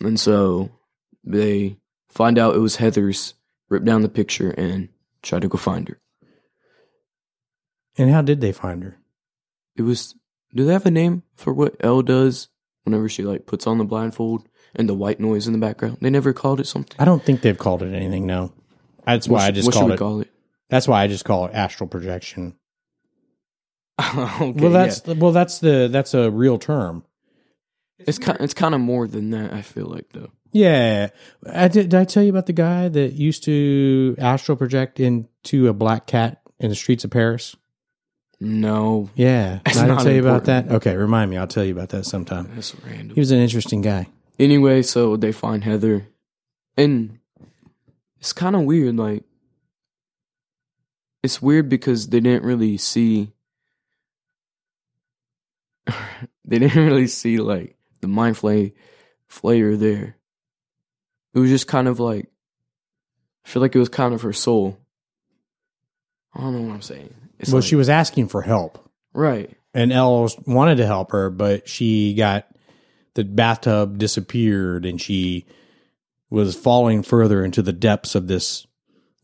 And 0.01 0.21
so 0.21 0.71
they 1.25 1.79
find 2.11 2.39
out 2.39 2.55
it 2.55 2.59
was 2.61 2.77
Heather's, 2.77 3.33
rip 3.71 3.85
down 3.85 4.03
the 4.03 4.09
picture, 4.11 4.51
and 4.51 4.91
try 5.23 5.41
to 5.41 5.49
go 5.49 5.57
find 5.57 5.89
her. 5.89 5.99
And 7.97 8.11
how 8.11 8.21
did 8.23 8.41
they 8.43 8.53
find 8.53 8.85
her? 8.85 8.99
It 9.75 9.83
was. 9.83 10.15
Do 10.55 10.65
they 10.65 10.73
have 10.73 10.87
a 10.87 10.91
name 10.91 11.23
for 11.35 11.53
what 11.53 11.77
El 11.81 12.03
does 12.03 12.49
whenever 12.85 13.09
she 13.09 13.23
like 13.23 13.47
puts 13.47 13.67
on 13.67 13.79
the 13.79 13.85
blindfold 13.85 14.49
and 14.75 14.89
the 14.89 14.95
white 14.95 15.21
noise 15.21 15.47
in 15.47 15.53
the 15.53 15.59
background? 15.59 15.99
They 16.01 16.11
never 16.11 16.33
called 16.33 16.61
it 16.61 16.67
something. 16.67 16.97
I 16.99 17.05
don't 17.05 17.23
think 17.23 17.43
they've 17.43 17.59
called 17.59 17.83
it 17.83 17.95
anything. 17.95 18.27
No, 18.27 18.53
that's 19.05 19.29
why 19.29 19.41
What 19.41 19.45
I 19.45 19.51
just 19.51 19.67
what 19.67 19.75
should 19.75 19.79
called 19.81 19.91
we 19.91 19.95
it. 19.95 19.99
call 19.99 20.21
it? 20.23 20.31
That's 20.71 20.89
why 20.89 21.03
I 21.03 21.07
just 21.07 21.25
call 21.25 21.47
it 21.47 21.55
astral 21.55 21.89
projection. 21.89 22.55
okay, 24.01 24.53
well, 24.53 24.71
that's 24.71 25.05
well, 25.07 25.33
that's 25.33 25.59
the 25.59 25.89
that's 25.91 26.15
a 26.15 26.31
real 26.31 26.59
term. 26.59 27.05
yeah. 27.99 28.05
it's 28.09 28.19
kind. 28.19 28.39
It's 28.41 28.55
kind 28.55 28.75
of 28.75 28.81
more 28.81 29.09
than 29.09 29.31
that. 29.31 29.53
I 29.53 29.63
feel 29.63 29.87
like 29.87 30.11
though. 30.13 30.31
Yeah, 30.53 31.09
I 31.53 31.69
did. 31.69 31.91
Did 31.91 31.95
I 32.01 32.05
tell 32.05 32.23
you 32.23 32.31
about 32.31 32.47
the 32.47 32.53
guy 32.53 32.89
that 32.89 33.13
used 33.15 33.45
to 33.45 34.15
astral 34.19 34.57
project 34.57 34.99
into 35.01 35.69
a 35.69 35.73
black 35.75 36.07
cat 36.07 36.41
in 36.61 36.69
the 36.71 36.75
streets 36.77 37.05
of 37.05 37.11
Paris? 37.11 37.57
No, 38.41 39.11
Yeah, 39.17 39.59
It's 39.67 39.77
I 39.77 39.87
didn't 39.89 40.05
tell 40.05 40.13
you 40.13 40.21
about 40.21 40.45
that. 40.45 40.69
Okay, 40.69 40.97
remind 40.97 41.31
me. 41.31 41.37
I'll 41.37 41.49
tell 41.49 41.65
you 41.65 41.73
about 41.73 41.89
that 41.89 42.05
sometime. 42.07 42.49
that's 42.55 42.75
random. 42.87 43.15
He 43.15 43.21
was 43.21 43.33
an 43.33 43.41
interesting 43.41 43.83
guy. 43.83 44.07
Anyway, 44.39 44.83
so 44.83 45.17
they 45.17 45.33
find 45.33 45.65
Heather, 45.65 46.07
and 46.77 47.19
it's 48.21 48.33
kind 48.33 48.55
of 48.55 48.63
weird. 48.63 48.97
Like, 48.97 49.25
it's 51.25 51.43
weird 51.43 51.69
because 51.69 52.09
they 52.09 52.21
didn't 52.21 52.45
really 52.45 52.77
see. 52.77 53.33
they 56.45 56.61
didn't 56.61 56.85
really 56.85 57.09
see 57.09 57.39
like 57.39 57.77
the 58.01 58.09
mind 58.09 58.37
flay 58.37 58.73
flayer 59.29 59.77
there. 59.77 60.17
It 61.35 61.41
was 61.41 61.51
just 61.51 61.67
kind 61.67 61.89
of 61.89 61.99
like, 61.99 62.31
I 63.45 63.49
feel 63.49 63.63
like 63.63 63.75
it 63.75 63.79
was 63.81 63.89
kind 63.89 64.15
of 64.15 64.23
her 64.23 64.33
soul. 64.33 64.79
I 66.35 66.41
don't 66.41 66.55
know 66.55 66.63
what 66.69 66.75
I'm 66.75 66.83
saying. 66.83 67.15
It's 67.39 67.51
well, 67.53 67.61
like- 67.61 67.69
she 67.69 67.77
was 67.77 67.89
asking 67.89 68.29
for 68.29 68.43
help, 68.43 68.89
right. 69.13 69.51
and 69.75 69.93
El 69.93 70.29
wanted 70.47 70.77
to 70.77 70.87
help 70.87 71.13
her, 71.13 71.31
but 71.31 71.69
she 71.69 72.15
got 72.15 72.47
the 73.15 73.25
bathtub 73.25 73.99
disappeared, 73.99 74.85
and 74.87 75.01
she 75.01 75.45
was 76.31 76.55
falling 76.57 77.03
further 77.03 77.45
into 77.45 77.63
the 77.63 77.73
depths 77.73 78.15
of 78.15 78.27
this 78.29 78.67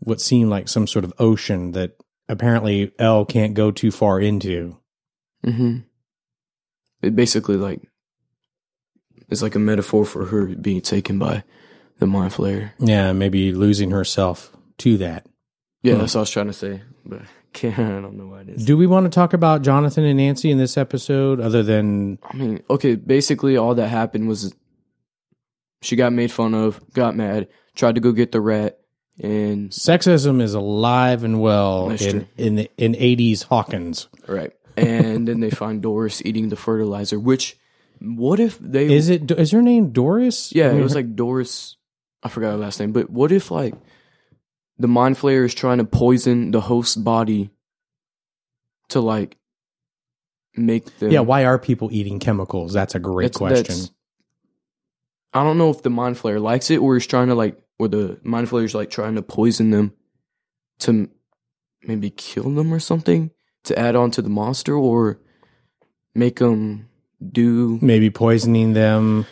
what 0.00 0.20
seemed 0.20 0.50
like 0.50 0.68
some 0.68 0.86
sort 0.86 1.04
of 1.04 1.12
ocean 1.18 1.72
that 1.72 1.96
apparently 2.28 2.92
El 2.98 3.24
can't 3.24 3.54
go 3.54 3.70
too 3.70 3.90
far 3.90 4.20
into. 4.20 4.76
Mm-hmm. 5.46 5.78
It 7.02 7.14
basically 7.16 7.56
like 7.56 7.82
it's 9.28 9.42
like 9.42 9.54
a 9.54 9.58
metaphor 9.58 10.04
for 10.04 10.26
her 10.26 10.46
being 10.46 10.80
taken 10.80 11.18
by 11.18 11.44
the 11.98 12.06
mind 12.06 12.32
flayer. 12.32 12.72
Yeah, 12.78 13.12
maybe 13.12 13.52
losing 13.52 13.90
herself 13.90 14.54
to 14.78 14.96
that. 14.98 15.26
Yeah, 15.82 15.94
Hmm. 15.94 16.00
that's 16.00 16.14
what 16.14 16.20
I 16.20 16.22
was 16.22 16.30
trying 16.30 16.46
to 16.46 16.52
say, 16.52 16.82
but 17.04 17.22
I 17.64 17.70
don't 17.70 18.16
know 18.16 18.26
why 18.26 18.40
it 18.40 18.48
is. 18.50 18.64
Do 18.64 18.76
we 18.76 18.86
want 18.86 19.04
to 19.04 19.10
talk 19.10 19.32
about 19.32 19.62
Jonathan 19.62 20.04
and 20.04 20.16
Nancy 20.18 20.50
in 20.50 20.58
this 20.58 20.76
episode 20.76 21.40
other 21.40 21.62
than 21.62 22.18
I 22.22 22.36
mean, 22.36 22.62
okay, 22.68 22.94
basically 22.96 23.56
all 23.56 23.74
that 23.76 23.88
happened 23.88 24.28
was 24.28 24.54
she 25.82 25.96
got 25.96 26.12
made 26.12 26.32
fun 26.32 26.54
of, 26.54 26.80
got 26.92 27.14
mad, 27.14 27.48
tried 27.74 27.94
to 27.96 28.00
go 28.00 28.12
get 28.12 28.32
the 28.32 28.40
rat, 28.40 28.78
and 29.22 29.70
sexism 29.70 30.40
is 30.40 30.54
alive 30.54 31.22
and 31.24 31.40
well 31.40 31.90
in 31.90 32.26
in 32.36 32.56
the, 32.56 32.70
in 32.76 32.94
80s 32.94 33.44
Hawkins? 33.44 34.08
right, 34.26 34.52
and 34.76 35.28
then 35.28 35.40
they 35.40 35.50
find 35.50 35.82
Doris 35.82 36.22
eating 36.24 36.48
the 36.48 36.56
fertilizer. 36.56 37.18
Which, 37.20 37.56
what 38.00 38.40
if 38.40 38.58
they? 38.58 38.92
Is 38.92 39.08
it 39.08 39.30
is 39.30 39.52
her 39.52 39.62
name 39.62 39.90
Doris? 39.90 40.52
Yeah, 40.52 40.66
I 40.66 40.70
mean, 40.70 40.80
it 40.80 40.82
was 40.84 40.92
her- 40.94 40.98
like 41.00 41.14
Doris. 41.14 41.76
I 42.22 42.28
forgot 42.28 42.52
her 42.52 42.56
last 42.56 42.80
name, 42.80 42.92
but 42.92 43.10
what 43.10 43.30
if 43.30 43.50
like 43.50 43.74
the 44.78 44.88
mind 44.88 45.16
flayer 45.16 45.44
is 45.44 45.54
trying 45.54 45.78
to 45.78 45.84
poison 45.84 46.50
the 46.50 46.60
host's 46.60 46.96
body 46.96 47.50
to 48.88 49.00
like 49.00 49.36
make 50.56 50.98
them? 50.98 51.10
Yeah, 51.10 51.20
why 51.20 51.44
are 51.44 51.58
people 51.58 51.88
eating 51.92 52.18
chemicals? 52.18 52.72
That's 52.72 52.94
a 52.94 52.98
great 52.98 53.32
That's- 53.32 53.38
question. 53.38 53.62
that's- 53.76 53.90
I 55.32 55.42
don't 55.42 55.58
know 55.58 55.70
if 55.70 55.82
the 55.82 55.90
mind 55.90 56.16
flayer 56.16 56.40
likes 56.40 56.70
it 56.70 56.76
or 56.78 56.96
is 56.96 57.06
trying 57.08 57.26
to 57.28 57.34
like, 57.34 57.60
or 57.78 57.88
the 57.88 58.20
mind 58.22 58.48
flayer 58.48 58.64
is 58.64 58.74
like 58.74 58.88
trying 58.90 59.16
to 59.16 59.22
poison 59.22 59.70
them 59.70 59.92
to 60.80 61.08
maybe 61.82 62.10
kill 62.10 62.50
them 62.54 62.72
or 62.72 62.78
something 62.78 63.30
to 63.64 63.76
add 63.76 63.96
on 63.96 64.12
to 64.12 64.22
the 64.22 64.28
monster 64.28 64.74
or 64.76 65.18
make 66.14 66.38
them 66.38 66.88
do. 67.32 67.80
Maybe 67.82 68.10
poisoning 68.10 68.74
them 68.74 69.26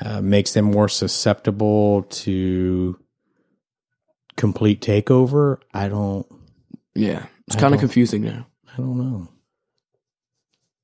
uh, 0.00 0.22
makes 0.22 0.54
them 0.54 0.64
more 0.66 0.88
susceptible 0.88 2.04
to 2.04 2.98
complete 4.42 4.80
takeover. 4.80 5.58
I 5.72 5.88
don't 5.88 6.26
Yeah, 6.96 7.26
it's 7.46 7.54
kind 7.54 7.74
of 7.74 7.78
confusing 7.78 8.22
now. 8.22 8.48
I 8.72 8.76
don't 8.76 8.98
know. 8.98 9.28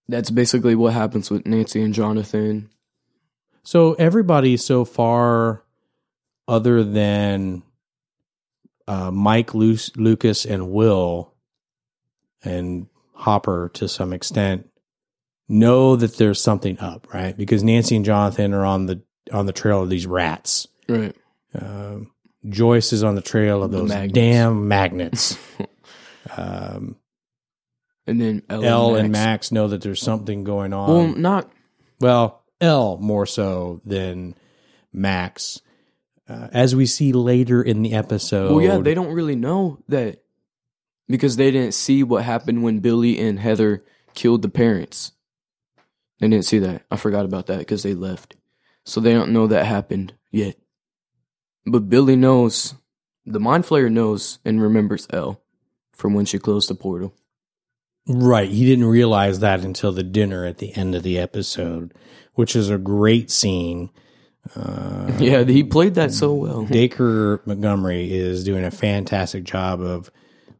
That's 0.06 0.30
basically 0.30 0.76
what 0.76 0.92
happens 0.92 1.28
with 1.28 1.44
Nancy 1.44 1.82
and 1.82 1.92
Jonathan. 1.92 2.70
So 3.64 3.94
everybody 3.94 4.56
so 4.58 4.84
far, 4.84 5.64
other 6.46 6.84
than 6.84 7.64
uh, 8.86 9.10
Mike, 9.10 9.54
Lu- 9.54 9.76
Lucas, 9.96 10.44
and 10.44 10.70
Will, 10.70 11.34
and 12.44 12.86
Hopper 13.14 13.72
to 13.74 13.88
some 13.88 14.12
extent, 14.12 14.70
know 15.48 15.96
that 15.96 16.16
there's 16.16 16.40
something 16.40 16.78
up, 16.78 17.12
right? 17.12 17.36
Because 17.36 17.64
Nancy 17.64 17.96
and 17.96 18.04
Jonathan 18.04 18.54
are 18.54 18.64
on 18.64 18.86
the 18.86 19.02
on 19.32 19.46
the 19.46 19.52
trail 19.52 19.82
of 19.82 19.90
these 19.90 20.06
rats. 20.06 20.68
Right. 20.88 21.16
Um, 21.60 22.12
Joyce 22.46 22.92
is 22.92 23.02
on 23.02 23.14
the 23.14 23.22
trail 23.22 23.62
of 23.62 23.70
those 23.70 23.88
magnets. 23.88 24.14
damn 24.14 24.68
magnets. 24.68 25.38
um, 26.36 26.96
And 28.06 28.20
then 28.20 28.42
El, 28.48 28.64
El 28.64 28.88
and 28.96 29.04
and 29.06 29.12
Max. 29.12 29.24
Max 29.26 29.52
know 29.52 29.68
that 29.68 29.82
there's 29.82 30.00
something 30.00 30.44
going 30.44 30.72
on. 30.72 30.90
Well, 30.90 31.08
not 31.08 31.50
Well, 32.00 32.44
El 32.60 32.98
more 32.98 33.26
so 33.26 33.80
than 33.84 34.34
Max. 34.92 35.60
Uh, 36.28 36.48
as 36.52 36.76
we 36.76 36.84
see 36.84 37.12
later 37.12 37.62
in 37.62 37.82
the 37.82 37.94
episode. 37.94 38.52
Well, 38.52 38.62
yeah, 38.62 38.78
they 38.78 38.94
don't 38.94 39.14
really 39.14 39.36
know 39.36 39.78
that 39.88 40.22
because 41.08 41.36
they 41.36 41.50
didn't 41.50 41.72
see 41.72 42.02
what 42.02 42.22
happened 42.22 42.62
when 42.62 42.80
Billy 42.80 43.18
and 43.18 43.40
Heather 43.40 43.82
killed 44.14 44.42
the 44.42 44.50
parents. 44.50 45.12
They 46.20 46.28
didn't 46.28 46.44
see 46.44 46.58
that. 46.58 46.84
I 46.90 46.96
forgot 46.96 47.24
about 47.24 47.46
that 47.46 47.60
because 47.60 47.82
they 47.82 47.94
left. 47.94 48.36
So 48.84 49.00
they 49.00 49.12
don't 49.12 49.32
know 49.32 49.46
that 49.46 49.64
happened 49.66 50.14
yet. 50.30 50.56
But 51.66 51.88
Billy 51.88 52.16
knows, 52.16 52.74
the 53.26 53.40
Mind 53.40 53.64
Flayer 53.64 53.90
knows 53.90 54.38
and 54.44 54.62
remembers 54.62 55.06
El 55.10 55.40
from 55.92 56.14
when 56.14 56.24
she 56.24 56.38
closed 56.38 56.70
the 56.70 56.74
portal. 56.74 57.14
Right. 58.06 58.48
He 58.48 58.64
didn't 58.64 58.86
realize 58.86 59.40
that 59.40 59.64
until 59.64 59.92
the 59.92 60.02
dinner 60.02 60.46
at 60.46 60.58
the 60.58 60.74
end 60.74 60.94
of 60.94 61.02
the 61.02 61.18
episode, 61.18 61.92
which 62.34 62.56
is 62.56 62.70
a 62.70 62.78
great 62.78 63.30
scene. 63.30 63.90
Uh, 64.56 65.12
Yeah, 65.18 65.44
he 65.44 65.62
played 65.62 65.94
that 65.96 66.12
so 66.12 66.32
well. 66.32 66.64
Dacre 66.64 67.42
Montgomery 67.44 68.12
is 68.12 68.44
doing 68.44 68.64
a 68.64 68.70
fantastic 68.70 69.44
job 69.44 69.80
of. 69.80 70.10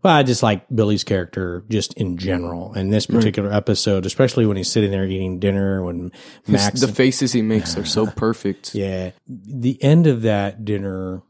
Well, 0.08 0.16
I 0.16 0.22
just 0.22 0.42
like 0.42 0.64
Billy's 0.74 1.04
character 1.04 1.66
just 1.68 1.92
in 1.92 2.16
general. 2.16 2.72
And 2.72 2.90
this 2.90 3.04
particular 3.04 3.52
episode, 3.52 4.06
especially 4.06 4.46
when 4.46 4.56
he's 4.56 4.72
sitting 4.72 4.90
there 4.90 5.04
eating 5.04 5.38
dinner, 5.38 5.84
when 5.84 6.12
His- 6.46 6.48
Max 6.48 6.80
the 6.80 6.88
faces 6.88 7.34
he 7.34 7.42
makes 7.42 7.76
are 7.76 7.84
so 7.84 8.06
perfect. 8.16 8.74
Yeah. 8.74 9.10
The 9.26 9.76
end 9.82 10.06
of 10.06 10.22
that 10.22 10.64
dinner, 10.64 11.20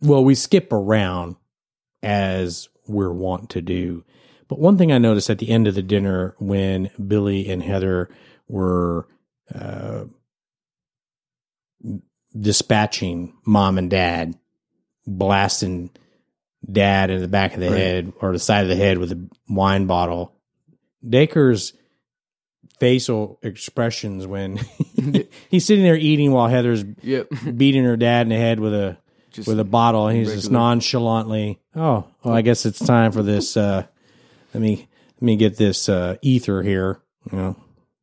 well, 0.00 0.24
we 0.24 0.34
skip 0.34 0.72
around 0.72 1.36
as 2.02 2.68
we're 2.88 3.12
wont 3.12 3.50
to 3.50 3.62
do. 3.62 4.02
But 4.48 4.58
one 4.58 4.76
thing 4.76 4.90
I 4.90 4.98
noticed 4.98 5.30
at 5.30 5.38
the 5.38 5.50
end 5.50 5.68
of 5.68 5.76
the 5.76 5.82
dinner 5.82 6.34
when 6.40 6.90
Billy 7.06 7.48
and 7.48 7.62
Heather 7.62 8.10
were 8.48 9.06
uh, 9.54 10.06
dispatching 12.36 13.34
mom 13.46 13.78
and 13.78 13.88
dad, 13.88 14.34
blasting 15.06 15.90
dad 16.70 17.10
in 17.10 17.20
the 17.20 17.28
back 17.28 17.54
of 17.54 17.60
the 17.60 17.68
Right. 17.70 17.76
head 17.78 18.12
or 18.20 18.32
the 18.32 18.38
side 18.38 18.62
of 18.62 18.68
the 18.68 18.76
head 18.76 18.98
with 18.98 19.12
a 19.12 19.28
wine 19.48 19.86
bottle, 19.86 20.34
Dacre's 21.08 21.72
facial 22.80 23.38
expressions 23.42 24.26
when 24.26 24.56
he's 25.50 25.64
sitting 25.64 25.84
there 25.84 25.96
eating 25.96 26.32
while 26.32 26.48
Heather's 26.48 26.84
Yep. 27.02 27.28
beating 27.56 27.84
her 27.84 27.96
dad 27.96 28.22
in 28.22 28.28
the 28.30 28.36
head 28.36 28.60
with 28.60 28.74
a 28.74 28.98
Just 29.32 29.48
with 29.48 29.58
a 29.60 29.64
bottle, 29.64 30.06
and 30.08 30.18
he's 30.18 30.32
just 30.32 30.50
nonchalantly, 30.50 31.58
"Oh, 31.74 32.04
well, 32.24 32.34
I 32.34 32.42
guess 32.42 32.66
it's 32.66 32.78
time 32.78 33.12
for 33.12 33.22
this. 33.22 33.56
Uh, 33.56 33.84
let 34.54 34.60
me 34.62 34.88
let 35.16 35.22
me 35.22 35.36
get 35.36 35.56
this 35.56 35.88
uh, 35.88 36.16
ether 36.22 36.62
here. 36.62 37.00
You 37.30 37.38
know, 37.38 37.56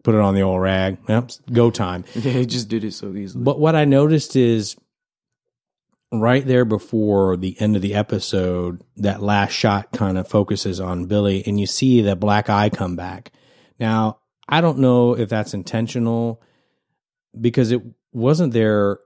put 0.04 0.14
it 0.16 0.22
on 0.22 0.36
the 0.36 0.42
old 0.42 0.62
rag. 0.62 0.98
Yep, 1.10 1.32
go 1.52 1.72
time." 1.72 2.06
yeah, 2.16 2.32
he 2.32 2.46
just 2.46 2.68
did 2.70 2.84
it 2.84 2.94
so 2.94 3.14
easily. 3.14 3.44
But 3.44 3.60
what 3.60 3.76
I 3.76 3.86
noticed 3.86 4.36
is 4.36 4.76
right 6.12 6.46
there 6.46 6.66
before 6.66 7.36
the 7.38 7.60
end 7.60 7.76
of 7.76 7.82
the 7.82 7.94
episode, 7.96 8.84
that 8.98 9.22
last 9.22 9.52
shot 9.52 9.92
kind 9.92 10.18
of 10.18 10.28
focuses 10.28 10.80
on 10.80 11.06
Billy, 11.06 11.44
and 11.46 11.60
you 11.60 11.66
see 11.68 12.02
the 12.02 12.16
black 12.16 12.50
eye 12.50 12.70
come 12.70 12.96
back. 12.96 13.32
Now, 13.80 14.20
I 14.48 14.62
don't 14.62 14.80
know 14.80 15.18
if 15.18 15.30
that's 15.30 15.54
intentional 15.54 16.42
because 17.40 17.72
it 17.72 17.82
wasn't 18.14 18.54
there 18.54 19.00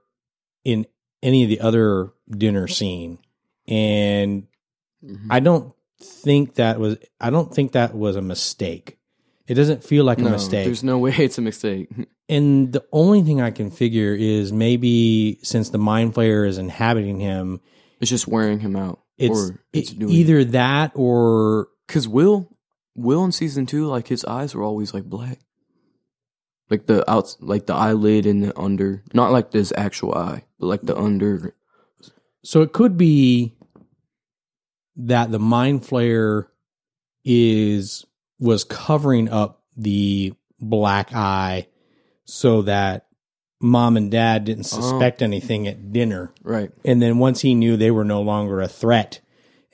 in 0.64 0.86
any 1.22 1.42
of 1.42 1.48
the 1.48 1.60
other 1.60 2.12
dinner 2.30 2.68
scene, 2.68 3.18
and 3.66 4.46
Mhm. 5.04 5.26
I 5.30 5.40
don't 5.40 5.72
think 6.00 6.54
that 6.54 6.78
was 6.78 6.96
I 7.20 7.30
don't 7.30 7.52
think 7.52 7.72
that 7.72 7.94
was 7.94 8.16
a 8.16 8.22
mistake. 8.22 8.98
It 9.50 9.54
doesn't 9.54 9.82
feel 9.82 10.04
like 10.04 10.18
a 10.20 10.22
mistake. 10.22 10.64
there's 10.64 10.84
no 10.84 10.98
way 10.98 11.12
it's 11.18 11.36
a 11.36 11.40
mistake. 11.40 11.90
And 12.28 12.72
the 12.72 12.84
only 12.92 13.22
thing 13.24 13.40
I 13.40 13.50
can 13.50 13.72
figure 13.72 14.14
is 14.14 14.52
maybe 14.52 15.40
since 15.42 15.70
the 15.70 15.78
mind 15.78 16.14
flayer 16.14 16.46
is 16.46 16.56
inhabiting 16.56 17.18
him, 17.18 17.60
It's 18.00 18.08
just 18.10 18.28
wearing 18.28 18.60
him 18.60 18.76
out. 18.76 19.00
it's, 19.18 19.36
or 19.36 19.60
it's 19.72 19.90
doing 19.90 20.12
either 20.14 20.44
that 20.44 20.92
or 20.94 21.66
Because 21.88 22.06
Will, 22.06 22.48
Will 22.94 23.24
in 23.24 23.32
season 23.32 23.66
two, 23.66 23.86
like 23.86 24.06
his 24.06 24.24
eyes 24.24 24.54
were 24.54 24.62
always 24.62 24.94
like 24.94 25.02
black, 25.02 25.40
like 26.68 26.86
the 26.86 27.10
outs, 27.10 27.36
like 27.40 27.66
the 27.66 27.74
eyelid 27.74 28.26
and 28.26 28.44
the 28.44 28.56
under, 28.56 29.02
not 29.12 29.32
like 29.32 29.50
this 29.50 29.72
actual 29.76 30.14
eye, 30.14 30.44
but 30.60 30.66
like 30.66 30.82
the 30.82 30.96
under. 30.96 31.56
so 32.44 32.62
it 32.62 32.72
could 32.72 32.96
be 32.96 33.56
that 34.94 35.32
the 35.32 35.40
mind 35.40 35.82
flayer 35.82 36.46
is 37.24 38.04
was 38.40 38.64
covering 38.64 39.28
up 39.28 39.62
the 39.76 40.34
black 40.60 41.14
eye 41.14 41.68
so 42.24 42.62
that 42.62 43.06
mom 43.60 43.96
and 43.96 44.10
dad 44.10 44.44
didn't 44.44 44.64
suspect 44.64 45.22
anything 45.22 45.68
at 45.68 45.92
dinner. 45.92 46.32
Right. 46.42 46.70
And 46.84 47.00
then 47.00 47.18
once 47.18 47.42
he 47.42 47.54
knew 47.54 47.76
they 47.76 47.90
were 47.90 48.04
no 48.04 48.22
longer 48.22 48.60
a 48.60 48.68
threat 48.68 49.20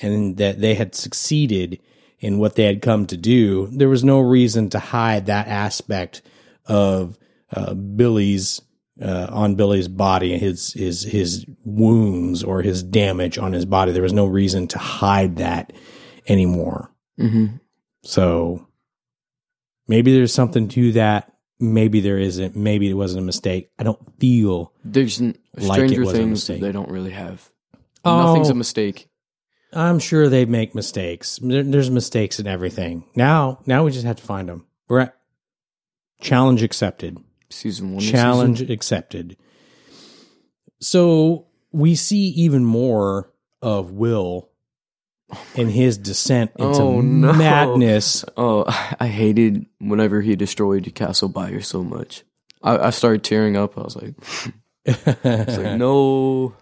and 0.00 0.36
that 0.36 0.60
they 0.60 0.74
had 0.74 0.94
succeeded 0.94 1.80
in 2.18 2.38
what 2.38 2.56
they 2.56 2.64
had 2.64 2.82
come 2.82 3.06
to 3.06 3.16
do, 3.16 3.68
there 3.68 3.88
was 3.88 4.02
no 4.02 4.20
reason 4.20 4.68
to 4.70 4.78
hide 4.78 5.26
that 5.26 5.46
aspect 5.46 6.22
of 6.66 7.18
uh, 7.54 7.74
Billy's 7.74 8.60
uh, 9.00 9.26
on 9.30 9.56
Billy's 9.56 9.88
body, 9.88 10.38
his 10.38 10.72
his 10.72 11.02
his 11.02 11.44
wounds 11.64 12.42
or 12.42 12.62
his 12.62 12.82
damage 12.82 13.36
on 13.36 13.52
his 13.52 13.66
body. 13.66 13.92
There 13.92 14.02
was 14.02 14.14
no 14.14 14.26
reason 14.26 14.68
to 14.68 14.78
hide 14.78 15.36
that 15.36 15.74
anymore. 16.26 16.90
Mm-hmm. 17.20 17.56
So 18.06 18.66
maybe 19.88 20.12
there's 20.14 20.32
something 20.32 20.68
to 20.68 20.92
that. 20.92 21.32
Maybe 21.58 22.00
there 22.00 22.18
isn't. 22.18 22.54
Maybe 22.54 22.88
it 22.88 22.94
wasn't 22.94 23.22
a 23.22 23.26
mistake. 23.26 23.70
I 23.78 23.82
don't 23.82 24.00
feel 24.20 24.72
There's 24.84 25.20
n- 25.20 25.38
Like 25.54 25.80
it 25.80 25.90
Stranger 25.90 26.12
Things. 26.12 26.46
They 26.46 26.72
don't 26.72 26.90
really 26.90 27.12
have. 27.12 27.50
Oh. 28.04 28.26
Nothing's 28.26 28.50
a 28.50 28.52
oh. 28.52 28.56
mistake. 28.56 29.08
I'm 29.72 29.98
sure 29.98 30.28
they 30.28 30.44
make 30.44 30.74
mistakes. 30.74 31.38
There- 31.42 31.62
There's 31.62 31.90
mistakes 31.90 32.38
in 32.38 32.46
everything. 32.46 33.04
Now, 33.14 33.60
now 33.66 33.84
we 33.84 33.90
just 33.90 34.06
have 34.06 34.16
to 34.16 34.22
find 34.22 34.48
them. 34.48 34.66
We're 34.88 35.00
at 35.00 35.16
challenge 36.20 36.62
accepted. 36.62 37.18
Season 37.50 37.94
one. 37.94 38.00
Challenge 38.00 38.58
season? 38.58 38.72
accepted. 38.72 39.36
So 40.80 41.46
we 41.72 41.94
see 41.94 42.28
even 42.28 42.64
more 42.64 43.32
of 43.62 43.92
Will 43.92 44.50
and 45.56 45.70
his 45.70 45.98
descent 45.98 46.52
into 46.58 46.80
Oh, 46.82 47.00
no. 47.00 47.32
madness. 47.32 48.24
Oh, 48.36 48.64
I 49.00 49.08
hated 49.08 49.66
whenever 49.78 50.20
he 50.20 50.36
destroyed 50.36 50.90
Castle 50.94 51.28
Byers 51.28 51.66
so 51.66 51.82
much. 51.82 52.22
I, 52.62 52.78
I 52.78 52.90
started 52.90 53.22
tearing 53.24 53.56
up. 53.56 53.76
I 53.76 53.82
was 53.82 53.96
like, 53.96 54.14
like 55.24 55.24
no. 55.78 56.54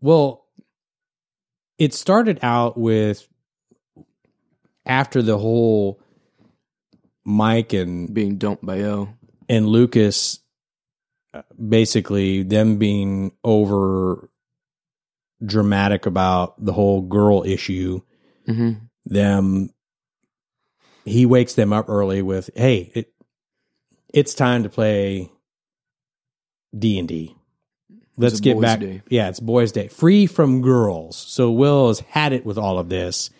Well, 0.00 0.46
it 1.78 1.94
started 1.94 2.38
out 2.42 2.76
with 2.76 3.26
after 4.84 5.22
the 5.22 5.38
whole 5.38 6.00
Mike 7.24 7.72
and 7.72 8.12
Being 8.12 8.36
dumped 8.36 8.66
by 8.66 8.80
El. 8.80 9.16
and 9.48 9.66
Lucas 9.68 10.40
uh, 11.34 11.42
basically 11.68 12.42
them 12.42 12.78
being 12.78 13.32
over 13.44 14.28
dramatic 15.44 16.06
about 16.06 16.54
the 16.64 16.72
whole 16.72 17.00
girl 17.02 17.42
issue 17.44 18.00
Mm-hmm. 18.48 18.72
them 19.06 19.70
he 21.04 21.26
wakes 21.26 21.54
them 21.54 21.72
up 21.72 21.88
early 21.88 22.22
with 22.22 22.50
hey 22.56 22.90
it 22.94 23.12
it's 24.12 24.34
time 24.34 24.64
to 24.64 24.68
play 24.68 25.30
D&D 26.76 27.36
let's 28.16 28.40
get 28.40 28.60
back 28.60 28.80
day. 28.80 29.02
yeah 29.08 29.28
it's 29.28 29.38
boys 29.40 29.70
day 29.72 29.88
free 29.88 30.26
from 30.26 30.60
girls 30.60 31.16
so 31.16 31.50
Will 31.52 31.88
has 31.88 32.00
had 32.00 32.32
it 32.32 32.44
with 32.44 32.58
all 32.58 32.78
of 32.80 32.88
this 32.88 33.30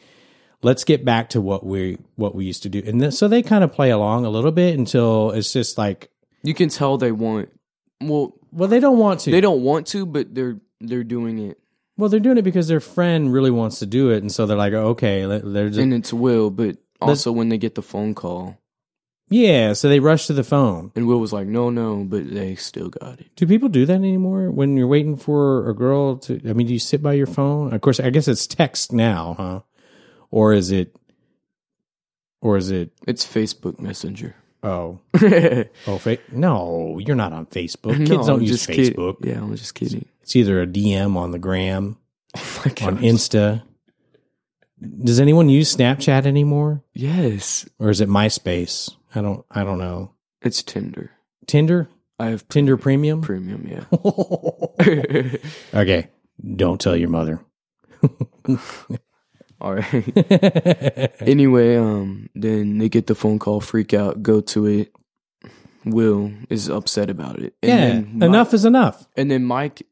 let's 0.63 0.85
get 0.85 1.05
back 1.05 1.31
to 1.31 1.41
what 1.41 1.65
we 1.67 1.99
what 2.17 2.35
we 2.35 2.45
used 2.45 2.63
to 2.63 2.69
do 2.69 2.83
and 2.87 3.01
then, 3.01 3.11
so 3.11 3.27
they 3.27 3.43
kind 3.43 3.65
of 3.65 3.73
play 3.73 3.91
along 3.91 4.25
a 4.25 4.31
little 4.31 4.53
bit 4.53 4.79
until 4.79 5.31
it's 5.33 5.53
just 5.53 5.77
like 5.79 6.11
You 6.45 6.55
can 6.55 6.69
tell 6.69 6.97
they 6.99 7.13
want. 7.13 7.51
Well, 8.01 8.35
well 8.53 8.69
they 8.69 8.81
don't 8.81 8.99
want 8.99 9.21
to 9.21 9.31
they 9.31 9.41
don't 9.41 9.63
want 9.63 9.87
to, 9.89 10.07
but 10.07 10.35
they're 10.35 10.61
they're 10.81 11.05
doing 11.05 11.39
it, 11.39 11.59
well 12.03 12.09
they're 12.09 12.19
doing 12.19 12.37
it 12.37 12.43
because 12.43 12.67
their 12.67 12.81
friend 12.81 13.33
really 13.33 13.53
wants 13.53 13.79
to 13.79 13.87
do 13.87 14.11
it 14.11 14.23
and 14.23 14.33
so 14.33 14.45
they're 14.45 14.57
like 14.57 14.73
okay 14.73 15.25
they're 15.25 15.69
just 15.69 15.79
and 15.79 15.95
it's 15.95 16.13
Will. 16.13 16.51
But 16.51 16.79
also 17.01 17.31
when 17.31 17.49
they 17.49 17.59
get 17.59 17.77
the 17.77 17.83
phone 17.83 18.13
call, 18.13 18.59
yeah 19.31 19.73
so 19.73 19.89
they 19.89 20.01
rush 20.01 20.27
to 20.27 20.33
the 20.33 20.43
phone 20.43 20.91
and 20.97 21.07
Will 21.07 21.21
was 21.21 21.33
like, 21.33 21.47
"No, 21.47 21.71
no," 21.71 22.03
but 22.03 22.29
they 22.29 22.57
still 22.57 22.89
got 22.89 23.21
it. 23.21 23.29
Do 23.37 23.47
people 23.47 23.69
do 23.69 23.87
that 23.87 23.95
anymore 23.95 24.51
when 24.51 24.77
you're 24.77 24.89
waiting 24.89 25.17
for 25.17 25.71
a 25.71 25.75
girl 25.77 26.17
to? 26.27 26.41
I 26.45 26.55
mean, 26.55 26.67
do 26.67 26.73
you 26.73 26.81
sit 26.81 27.05
by 27.05 27.13
your 27.13 27.29
phone? 27.29 27.73
Of 27.73 27.81
course, 27.81 28.01
I 28.01 28.11
guess 28.11 28.27
it's 28.27 28.49
text 28.49 28.93
now, 28.93 29.35
huh? 29.39 29.61
Or 30.33 30.53
is 30.53 30.73
it? 30.73 30.97
Or 32.41 32.57
is 32.57 32.73
it? 32.73 32.91
It's 33.07 33.25
Facebook 33.25 33.79
Messenger. 33.79 34.35
Oh, 34.65 34.99
no, 35.21 35.65
oh, 35.87 35.99
fa- 35.99 36.19
no, 36.33 36.99
you're 37.01 37.17
not 37.17 37.33
on 37.33 37.47
Facebook. 37.47 37.97
Kids 38.07 38.27
don't 38.27 38.43
use 38.43 38.67
Facebook. 38.67 39.25
Yeah, 39.25 39.39
I'm 39.39 39.55
just 39.55 39.75
kidding. 39.75 40.07
It's 40.23 40.37
either 40.37 40.63
a 40.63 40.67
DM 40.67 41.17
on 41.17 41.33
the 41.33 41.39
gram, 41.39 41.99
Oh 42.37 42.71
on. 42.83 42.99
Insta. 42.99 43.63
Does 44.81 45.21
anyone 45.21 45.49
use 45.49 45.77
Snapchat 45.77 46.27
anymore, 46.27 46.83
yes, 46.93 47.69
or 47.79 47.91
is 47.91 48.01
it 48.01 48.09
MySpace? 48.09 48.91
I 49.15 49.21
don't. 49.21 49.45
I 49.51 49.63
don't 49.65 49.79
know. 49.79 50.13
it's 50.43 50.63
Tinder. 50.63 51.11
Tinder, 51.47 51.89
I 52.19 52.27
have 52.27 52.49
Tinder 52.49 52.77
Premium. 52.77 53.21
premium. 53.21 53.67
Yeah. 53.69 53.85
okay, 55.75 56.09
don't 56.57 56.81
tell 56.81 56.97
your 56.97 57.09
mother. 57.11 57.41
All 59.61 59.75
right. 59.75 61.13
anyway, 61.21 61.77
um, 61.77 62.29
then 62.35 62.79
they 62.79 62.89
get 62.89 63.07
the 63.07 63.15
phone 63.15 63.39
call, 63.39 63.61
freak 63.61 63.95
out, 63.95 64.23
go 64.23 64.41
to 64.41 64.67
it. 64.67 64.93
Will 65.85 66.33
is 66.49 66.69
upset 66.69 67.11
about 67.11 67.41
it. 67.41 67.55
And 67.63 68.21
yeah, 68.21 68.27
enough 68.27 68.55
is 68.55 68.65
enough. 68.65 69.05
And 69.17 69.31
then 69.31 69.45
Mike, 69.45 69.85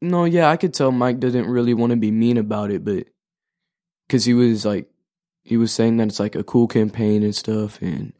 no, 0.00 0.24
yeah, 0.24 0.50
I 0.50 0.56
could 0.56 0.74
tell 0.74 0.92
Mike 0.92 1.20
didn't 1.20 1.48
really 1.48 1.74
want 1.74 1.90
to 1.90 1.96
be 1.96 2.10
mean 2.10 2.36
about 2.36 2.70
it, 2.70 2.84
but 2.84 3.06
because 4.06 4.24
he 4.24 4.34
was 4.34 4.64
like, 4.64 4.88
he 5.42 5.56
was 5.56 5.72
saying 5.72 5.96
that 5.96 6.08
it's 6.08 6.20
like 6.20 6.34
a 6.34 6.44
cool 6.44 6.66
campaign 6.66 7.22
and 7.22 7.34
stuff, 7.34 7.80
and 7.80 8.12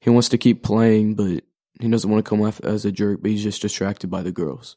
he 0.00 0.10
wants 0.10 0.28
to 0.30 0.38
keep 0.38 0.62
playing, 0.62 1.14
but 1.14 1.42
he 1.80 1.88
doesn't 1.88 2.10
want 2.10 2.24
to 2.24 2.28
come 2.28 2.42
off 2.42 2.60
as 2.62 2.84
a 2.84 2.92
jerk, 2.92 3.20
but 3.22 3.30
he's 3.30 3.42
just 3.42 3.62
distracted 3.62 4.10
by 4.10 4.22
the 4.22 4.32
girls. 4.32 4.76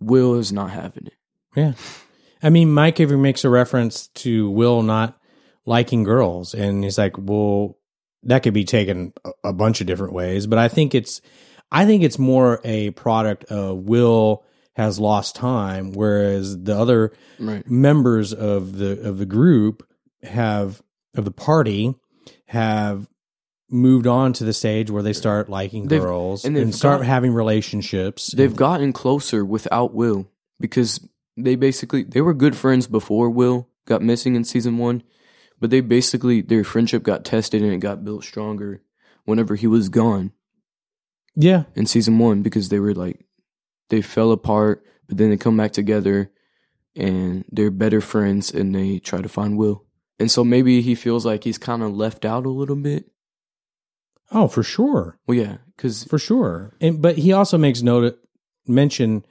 Will 0.00 0.34
is 0.34 0.52
not 0.52 0.70
having 0.70 1.06
it. 1.06 1.14
Yeah. 1.54 1.72
I 2.42 2.50
mean, 2.50 2.72
Mike 2.72 3.00
even 3.00 3.20
makes 3.20 3.44
a 3.44 3.50
reference 3.50 4.08
to 4.08 4.48
Will 4.50 4.82
not 4.82 5.18
liking 5.66 6.04
girls. 6.04 6.54
And 6.54 6.84
he's 6.84 6.98
like, 6.98 7.16
well, 7.18 7.78
that 8.22 8.42
could 8.42 8.54
be 8.54 8.64
taken 8.64 9.12
a, 9.24 9.48
a 9.48 9.52
bunch 9.52 9.80
of 9.80 9.86
different 9.86 10.12
ways. 10.12 10.46
But 10.46 10.58
I 10.58 10.68
think 10.68 10.94
it's, 10.94 11.20
I 11.70 11.84
think 11.84 12.02
it's 12.02 12.18
more 12.18 12.60
a 12.64 12.90
product 12.90 13.44
of 13.44 13.78
Will 13.78 14.44
has 14.78 14.98
lost 15.00 15.34
time, 15.34 15.92
whereas 15.92 16.56
the 16.62 16.74
other 16.78 17.12
Right. 17.38 17.68
members 17.68 18.32
of 18.32 18.78
the, 18.78 19.00
of 19.06 19.18
the 19.18 19.26
group 19.26 19.86
have, 20.22 20.80
of 21.14 21.24
the 21.24 21.30
party 21.32 21.94
have 22.46 23.08
moved 23.70 24.06
on 24.06 24.32
to 24.34 24.44
the 24.44 24.52
stage 24.54 24.90
where 24.90 25.02
they 25.02 25.12
start 25.12 25.48
liking 25.50 25.88
They've- 25.88 26.00
girls 26.00 26.44
and 26.44 26.56
and, 26.56 26.74
start 26.74 27.00
got- 27.00 27.06
having 27.06 27.32
relationships. 27.34 28.28
They've 28.34 28.54
gotten 28.56 28.92
closer 28.92 29.44
without 29.44 29.92
Will 29.92 30.30
because 30.60 31.00
they 31.36 31.54
basically 31.56 32.04
they 32.04 32.20
were 32.22 32.32
good 32.34 32.56
friends 32.56 32.86
before 32.86 33.28
Will 33.30 33.68
got 33.86 34.00
missing 34.00 34.36
in 34.36 34.44
season 34.44 34.78
one, 34.78 35.02
but 35.60 35.70
they 35.70 35.80
basically 35.80 36.40
their 36.40 36.64
friendship 36.64 37.02
got 37.02 37.24
tested 37.24 37.62
and 37.62 37.72
it 37.72 37.78
got 37.80 38.04
built 38.04 38.24
stronger 38.24 38.80
whenever 39.24 39.54
he 39.56 39.66
was 39.66 39.88
gone 39.88 40.32
yeah. 41.36 41.64
in 41.74 41.84
season 41.86 42.18
one 42.18 42.42
because 42.42 42.68
they 42.70 42.78
were 42.80 42.94
like 42.94 43.24
they 43.90 44.02
fell 44.02 44.32
apart, 44.32 44.84
but 45.08 45.16
then 45.18 45.30
they 45.30 45.36
come 45.36 45.56
back 45.56 45.72
together 45.72 46.30
and 46.96 47.44
they're 47.50 47.70
better 47.70 48.00
friends 48.00 48.52
and 48.52 48.74
they 48.74 48.98
try 48.98 49.20
to 49.22 49.28
find 49.28 49.56
Will. 49.56 49.84
And 50.18 50.30
so 50.30 50.42
maybe 50.44 50.80
he 50.82 50.94
feels 50.94 51.24
like 51.24 51.44
he's 51.44 51.58
kind 51.58 51.82
of 51.82 51.92
left 51.94 52.24
out 52.24 52.44
a 52.46 52.50
little 52.50 52.76
bit. 52.76 53.06
Oh, 54.30 54.48
for 54.48 54.62
sure. 54.62 55.18
Well, 55.26 55.38
yeah, 55.38 55.58
because 55.76 56.04
for 56.04 56.18
sure. 56.18 56.74
And 56.80 57.00
but 57.00 57.16
he 57.16 57.32
also 57.32 57.56
makes 57.56 57.82
note 57.82 58.18
mention 58.66 59.24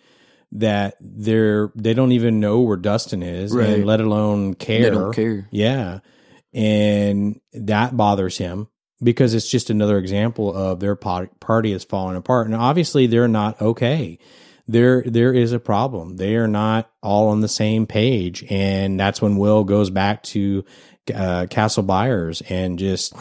that 0.54 0.96
they're 1.02 1.72
they 1.76 1.94
don't 1.94 2.14
even 2.14 2.40
know 2.40 2.62
where 2.62 2.78
Dustin 2.78 3.22
is, 3.22 3.54
Right. 3.54 3.70
and 3.70 3.86
let 3.86 4.00
alone 4.00 4.54
care. 4.56 4.82
they 4.84 4.90
don't 4.90 5.14
care. 5.14 5.48
Yeah, 5.52 6.00
and 6.54 7.40
that 7.54 7.96
bothers 7.96 8.38
him 8.38 8.70
because 9.04 9.34
it's 9.36 9.50
just 9.50 9.70
another 9.70 9.98
example 10.00 10.52
of 10.56 10.80
their 10.80 10.96
party 10.96 11.74
is 11.74 11.84
falling 11.84 12.16
apart, 12.16 12.48
and 12.48 12.56
obviously 12.56 13.06
they're 13.08 13.28
not 13.28 13.62
okay. 13.62 14.18
There 14.68 15.02
there 15.04 15.34
is 15.34 15.54
a 15.54 15.60
problem. 15.60 16.18
They 16.18 16.36
are 16.36 16.48
not 16.48 16.90
all 17.02 17.30
on 17.30 17.42
the 17.42 17.48
same 17.48 17.86
page, 17.88 18.44
and 18.50 19.00
that's 19.00 19.22
when 19.22 19.38
Will 19.38 19.64
goes 19.64 19.90
back 19.90 20.24
to 20.24 20.66
uh, 21.14 21.48
Castle 21.50 21.84
Byers 21.84 22.42
and 22.50 22.78
just 22.78 23.14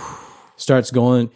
starts 0.57 0.91
going 0.91 1.31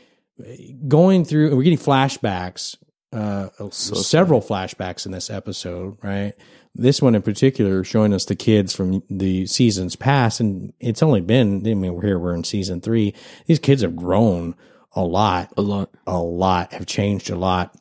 going 0.89 1.25
through. 1.25 1.55
We're 1.57 1.63
getting 1.63 1.79
flashbacks, 1.79 2.77
uh, 3.13 3.49
several 3.71 4.41
flashbacks 4.41 5.07
in 5.07 5.13
this 5.13 5.31
episode, 5.31 5.99
right? 6.03 6.33
This 6.75 7.03
one 7.03 7.15
in 7.17 7.23
particular 7.23 7.83
showing 7.83 8.13
us 8.15 8.25
the 8.27 8.37
kids 8.37 8.75
from 8.75 9.03
the 9.11 9.47
seasons 9.47 9.97
past, 9.97 10.41
and 10.41 10.73
it's 10.79 11.03
only 11.03 11.21
been. 11.21 11.67
I 11.67 11.75
mean, 11.75 11.95
we're 11.95 12.07
here. 12.07 12.19
We're 12.19 12.35
in 12.35 12.45
season 12.45 12.81
three. 12.81 13.15
These 13.47 13.59
kids 13.59 13.83
have 13.83 13.97
grown 13.97 14.55
a 14.93 15.03
lot, 15.03 15.53
A 15.57 15.63
lot. 15.63 15.91
a 16.07 16.19
lot, 16.19 16.73
have 16.73 16.87
changed 16.87 17.31
a 17.31 17.37
lot. 17.37 17.77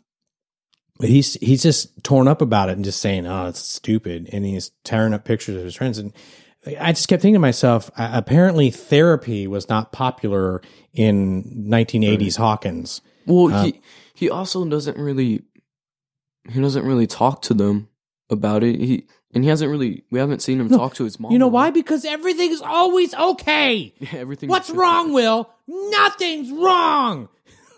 He's 1.02 1.36
he's 1.36 1.64
just 1.64 2.04
torn 2.04 2.28
up 2.28 2.42
about 2.42 2.70
it 2.70 2.74
and 2.74 2.84
just 2.84 3.00
saying, 3.02 3.26
"Oh, 3.26 3.48
it's 3.48 3.60
stupid," 3.62 4.30
and 4.34 4.46
he's 4.46 4.72
tearing 4.84 5.14
up 5.14 5.24
pictures 5.24 5.56
of 5.56 5.64
his 5.64 5.76
friends. 5.76 5.98
And 5.98 6.12
I 6.80 6.92
just 6.92 7.08
kept 7.08 7.22
thinking 7.22 7.36
to 7.36 7.40
myself, 7.40 7.90
apparently 7.96 8.70
therapy 8.70 9.48
was 9.48 9.70
not 9.70 9.94
popular 9.94 10.62
in 10.94 11.66
1980s 11.70 12.36
Hawkins. 12.38 13.02
Well, 13.26 13.54
Uh, 13.54 13.64
he 13.66 13.82
he 14.14 14.30
also 14.30 14.66
doesn't 14.66 14.98
really 14.98 15.44
he 16.52 16.60
doesn't 16.62 16.86
really 16.86 17.08
talk 17.08 17.42
to 17.44 17.54
them 17.54 17.88
about 18.30 18.64
it. 18.64 18.80
He 18.80 19.08
and 19.34 19.44
he 19.44 19.50
hasn't 19.50 19.72
really 19.72 20.04
we 20.12 20.20
haven't 20.20 20.42
seen 20.42 20.60
him 20.60 20.68
talk 20.68 20.96
to 20.96 21.06
his 21.06 21.18
mom. 21.20 21.32
You 21.32 21.40
know 21.40 21.48
why? 21.48 21.70
it. 21.70 21.76
Because 21.76 22.04
everything's 22.04 22.62
always 22.62 23.14
okay. 23.14 23.94
Yeah, 24.00 24.16
everything. 24.20 24.50
What's 24.50 24.70
wrong, 24.70 25.14
Will? 25.14 25.50
Nothing's 25.68 26.52
wrong. 26.52 27.30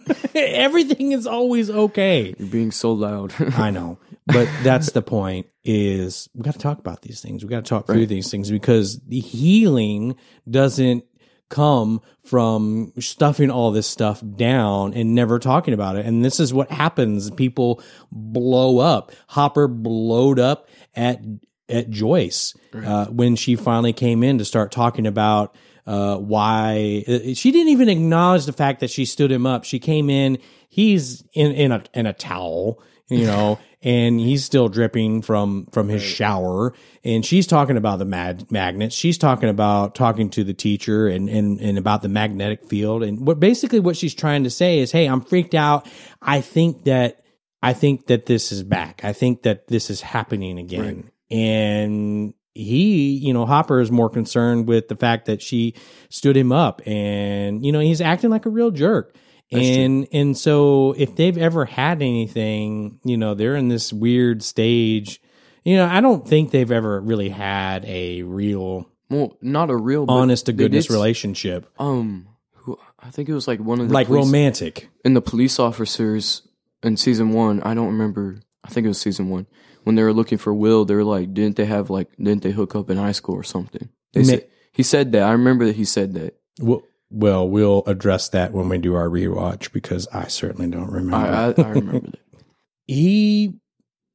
Everything 0.35 1.11
is 1.11 1.27
always 1.27 1.69
okay. 1.69 2.33
You're 2.37 2.47
being 2.47 2.71
so 2.71 2.93
loud. 2.93 3.33
I 3.55 3.71
know, 3.71 3.99
but 4.27 4.49
that's 4.63 4.91
the 4.91 5.01
point. 5.01 5.47
Is 5.63 6.27
we 6.33 6.41
got 6.41 6.53
to 6.53 6.59
talk 6.59 6.79
about 6.79 7.03
these 7.03 7.21
things. 7.21 7.43
We 7.43 7.49
got 7.49 7.65
to 7.65 7.69
talk 7.69 7.85
through 7.85 8.07
these 8.07 8.31
things 8.31 8.49
because 8.49 8.99
the 9.01 9.19
healing 9.19 10.15
doesn't 10.49 11.03
come 11.49 12.01
from 12.23 12.93
stuffing 12.99 13.51
all 13.51 13.71
this 13.71 13.85
stuff 13.85 14.23
down 14.35 14.93
and 14.93 15.13
never 15.13 15.37
talking 15.37 15.73
about 15.73 15.97
it. 15.97 16.05
And 16.05 16.25
this 16.25 16.39
is 16.39 16.53
what 16.53 16.71
happens. 16.71 17.29
People 17.29 17.83
blow 18.11 18.79
up. 18.79 19.11
Hopper 19.27 19.67
blowed 19.67 20.39
up 20.39 20.67
at 20.95 21.21
at 21.69 21.89
Joyce 21.89 22.53
uh, 22.73 23.05
when 23.05 23.35
she 23.35 23.55
finally 23.55 23.93
came 23.93 24.23
in 24.23 24.39
to 24.39 24.45
start 24.45 24.71
talking 24.71 25.05
about 25.05 25.55
uh, 25.85 26.17
why 26.17 27.03
uh, 27.07 27.33
she 27.33 27.51
didn't 27.51 27.69
even 27.69 27.89
acknowledge 27.89 28.45
the 28.45 28.53
fact 28.53 28.79
that 28.81 28.89
she 28.89 29.05
stood 29.05 29.31
him 29.31 29.45
up. 29.45 29.63
She 29.63 29.79
came 29.79 30.09
in, 30.09 30.37
he's 30.69 31.23
in 31.33 31.51
in 31.51 31.71
a 31.71 31.83
in 31.93 32.05
a 32.05 32.13
towel, 32.13 32.81
you 33.09 33.25
know, 33.25 33.59
and 33.81 34.19
he's 34.19 34.45
still 34.45 34.69
dripping 34.69 35.21
from 35.21 35.67
from 35.71 35.89
his 35.89 36.03
shower. 36.03 36.73
And 37.03 37.25
she's 37.25 37.47
talking 37.47 37.77
about 37.77 37.99
the 37.99 38.05
mad 38.05 38.51
magnets. 38.51 38.95
She's 38.95 39.17
talking 39.17 39.49
about 39.49 39.95
talking 39.95 40.29
to 40.31 40.43
the 40.43 40.53
teacher 40.53 41.07
and 41.07 41.29
and 41.29 41.59
and 41.59 41.77
about 41.77 42.01
the 42.01 42.09
magnetic 42.09 42.65
field. 42.65 43.03
And 43.03 43.25
what 43.25 43.39
basically 43.39 43.79
what 43.79 43.97
she's 43.97 44.13
trying 44.13 44.43
to 44.43 44.49
say 44.49 44.79
is, 44.79 44.91
hey, 44.91 45.07
I'm 45.07 45.21
freaked 45.21 45.55
out. 45.55 45.87
I 46.21 46.41
think 46.41 46.83
that 46.85 47.23
I 47.63 47.73
think 47.73 48.07
that 48.07 48.25
this 48.25 48.51
is 48.51 48.63
back. 48.63 49.01
I 49.03 49.13
think 49.13 49.43
that 49.43 49.67
this 49.67 49.89
is 49.89 50.01
happening 50.01 50.57
again. 50.57 51.11
And 51.29 52.33
he, 52.53 53.11
you 53.17 53.33
know, 53.33 53.45
Hopper 53.45 53.79
is 53.79 53.91
more 53.91 54.09
concerned 54.09 54.67
with 54.67 54.87
the 54.87 54.95
fact 54.95 55.25
that 55.27 55.41
she 55.41 55.73
stood 56.09 56.35
him 56.35 56.51
up 56.51 56.81
and, 56.85 57.65
you 57.65 57.71
know, 57.71 57.79
he's 57.79 58.01
acting 58.01 58.29
like 58.29 58.45
a 58.45 58.49
real 58.49 58.71
jerk. 58.71 59.15
and 59.51 60.07
and 60.13 60.37
so 60.37 60.93
if 60.97 61.15
they've 61.15 61.37
ever 61.37 61.65
had 61.65 62.01
anything, 62.01 62.99
you 63.03 63.17
know, 63.17 63.33
they're 63.33 63.55
in 63.55 63.67
this 63.67 63.91
weird 63.91 64.43
stage. 64.43 65.21
You 65.63 65.75
know, 65.77 65.85
I 65.85 66.01
don't 66.01 66.27
think 66.27 66.51
they've 66.51 66.71
ever 66.71 66.99
really 67.01 67.29
had 67.29 67.85
a 67.85 68.23
real 68.23 68.89
well, 69.09 69.37
not 69.41 69.69
a 69.69 69.75
real 69.75 70.05
honest 70.09 70.45
to 70.47 70.53
goodness 70.53 70.89
relationship. 70.89 71.69
Um, 71.77 72.27
who, 72.55 72.79
I 72.99 73.11
think 73.11 73.27
it 73.29 73.33
was 73.33 73.47
like 73.47 73.59
one 73.59 73.79
of 73.81 73.87
the 73.89 73.93
Like 73.93 74.07
police, 74.07 74.25
romantic. 74.25 74.89
in 75.03 75.13
the 75.13 75.21
police 75.21 75.59
officers 75.59 76.47
in 76.81 76.95
season 76.97 77.31
one. 77.31 77.61
I 77.61 77.73
don't 77.73 77.87
remember. 77.87 78.39
I 78.63 78.69
think 78.69 78.85
it 78.85 78.87
was 78.87 79.01
season 79.01 79.29
one 79.29 79.47
when 79.83 79.95
they 79.95 80.03
were 80.03 80.13
looking 80.13 80.37
for 80.37 80.53
Will. 80.53 80.85
They 80.85 80.95
were 80.95 81.03
like, 81.03 81.33
didn't 81.33 81.55
they 81.55 81.65
have 81.65 81.89
like, 81.89 82.09
didn't 82.17 82.43
they 82.43 82.51
hook 82.51 82.75
up 82.75 82.89
in 82.89 82.97
high 82.97 83.11
school 83.11 83.35
or 83.35 83.43
something? 83.43 83.89
They 84.13 84.21
Ma- 84.21 84.27
said 84.27 84.47
he 84.71 84.83
said 84.83 85.11
that. 85.11 85.23
I 85.23 85.31
remember 85.31 85.65
that 85.65 85.75
he 85.75 85.85
said 85.85 86.13
that. 86.13 86.37
Well, 86.59 86.83
well, 87.09 87.47
we'll 87.47 87.83
address 87.87 88.29
that 88.29 88.53
when 88.53 88.69
we 88.69 88.77
do 88.77 88.95
our 88.95 89.09
rewatch 89.09 89.71
because 89.73 90.07
I 90.13 90.27
certainly 90.27 90.69
don't 90.69 90.89
remember. 90.89 91.15
I 91.17 91.49
I, 91.49 91.67
I 91.67 91.69
remember 91.71 92.11
that. 92.11 92.19
he 92.87 93.53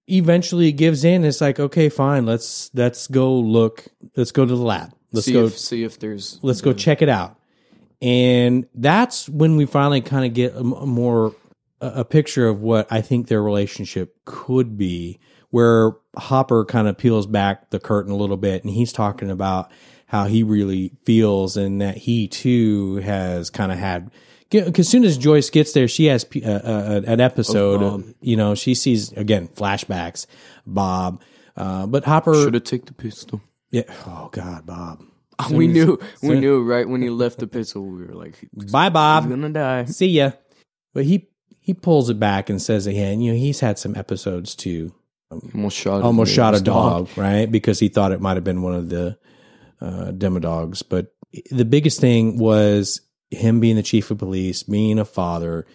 eventually 0.06 0.72
gives 0.72 1.04
in. 1.04 1.24
It's 1.24 1.40
like, 1.40 1.60
okay, 1.60 1.88
fine. 1.88 2.26
Let's 2.26 2.70
let's 2.74 3.06
go 3.06 3.34
look. 3.34 3.84
Let's 4.16 4.32
go 4.32 4.46
to 4.46 4.54
the 4.54 4.62
lab. 4.62 4.92
Let's 5.12 5.26
see 5.26 5.32
go. 5.32 5.46
if 5.46 5.58
see 5.58 5.84
if 5.84 5.98
there's 5.98 6.38
let's 6.42 6.60
go 6.60 6.72
check 6.72 7.02
it 7.02 7.08
out. 7.08 7.38
And 8.02 8.66
that's 8.74 9.28
when 9.28 9.56
we 9.56 9.64
finally 9.64 10.02
kind 10.02 10.26
of 10.26 10.34
get 10.34 10.52
a, 10.54 10.58
m- 10.58 10.72
a 10.72 10.86
more 10.86 11.34
a, 11.80 11.86
a 11.96 12.04
picture 12.04 12.46
of 12.46 12.60
what 12.60 12.86
I 12.90 13.00
think 13.00 13.28
their 13.28 13.42
relationship 13.42 14.16
could 14.24 14.76
be, 14.76 15.18
where 15.56 15.92
Hopper 16.18 16.66
kind 16.66 16.86
of 16.86 16.98
peels 16.98 17.26
back 17.26 17.70
the 17.70 17.80
curtain 17.80 18.12
a 18.12 18.16
little 18.16 18.36
bit, 18.36 18.62
and 18.62 18.70
he's 18.70 18.92
talking 18.92 19.30
about 19.30 19.70
how 20.06 20.26
he 20.26 20.42
really 20.42 20.92
feels, 21.06 21.56
and 21.56 21.80
that 21.80 21.96
he 21.96 22.28
too 22.28 22.96
has 22.96 23.48
kind 23.48 23.72
of 23.72 23.78
had. 23.78 24.10
Because 24.50 24.80
as 24.80 24.88
soon 24.88 25.02
as 25.04 25.16
Joyce 25.16 25.48
gets 25.48 25.72
there, 25.72 25.88
she 25.88 26.04
has 26.06 26.26
uh, 26.44 26.46
uh, 26.46 27.00
an 27.06 27.22
episode. 27.22 27.80
Bob. 27.80 28.00
Of, 28.00 28.14
you 28.20 28.36
know, 28.36 28.54
she 28.54 28.74
sees 28.74 29.12
again 29.12 29.48
flashbacks. 29.48 30.26
Bob, 30.66 31.22
uh, 31.56 31.86
but 31.86 32.04
Hopper. 32.04 32.34
should 32.34 32.52
have 32.52 32.64
taken 32.64 32.88
the 32.88 32.92
pistol. 32.92 33.40
Yeah. 33.70 33.84
Oh 34.06 34.28
God, 34.30 34.66
Bob. 34.66 35.02
we 35.50 35.68
knew 35.68 35.98
we 36.22 36.38
knew 36.38 36.62
right 36.64 36.86
when 36.86 37.00
he 37.00 37.08
left 37.08 37.38
the 37.38 37.46
pistol. 37.46 37.82
We 37.82 38.04
were 38.04 38.14
like, 38.14 38.34
Bye, 38.70 38.90
Bob. 38.90 39.26
gonna 39.26 39.48
die. 39.48 39.86
see 39.86 40.08
ya. 40.08 40.32
But 40.92 41.06
he 41.06 41.30
he 41.60 41.72
pulls 41.72 42.10
it 42.10 42.20
back 42.20 42.50
and 42.50 42.60
says 42.60 42.86
again, 42.86 43.22
you 43.22 43.32
know, 43.32 43.38
he's 43.38 43.60
had 43.60 43.78
some 43.78 43.96
episodes 43.96 44.54
too. 44.54 44.92
Almost 45.30 45.76
shot. 45.76 46.02
Almost 46.02 46.32
shot 46.32 46.54
a 46.54 46.56
his 46.56 46.62
dog, 46.62 47.08
right? 47.16 47.50
Because 47.50 47.80
he 47.80 47.88
thought 47.88 48.12
it 48.12 48.20
might 48.20 48.36
have 48.36 48.44
been 48.44 48.62
one 48.62 48.74
of 48.74 48.88
the 48.88 49.18
uh, 49.80 50.12
demodogs. 50.12 50.82
But 50.88 51.12
the 51.50 51.64
biggest 51.64 52.00
thing 52.00 52.38
was 52.38 53.00
him 53.30 53.58
being 53.60 53.76
the 53.76 53.82
chief 53.82 54.10
of 54.10 54.18
police, 54.18 54.62
being 54.62 54.98
a 54.98 55.04
father. 55.04 55.66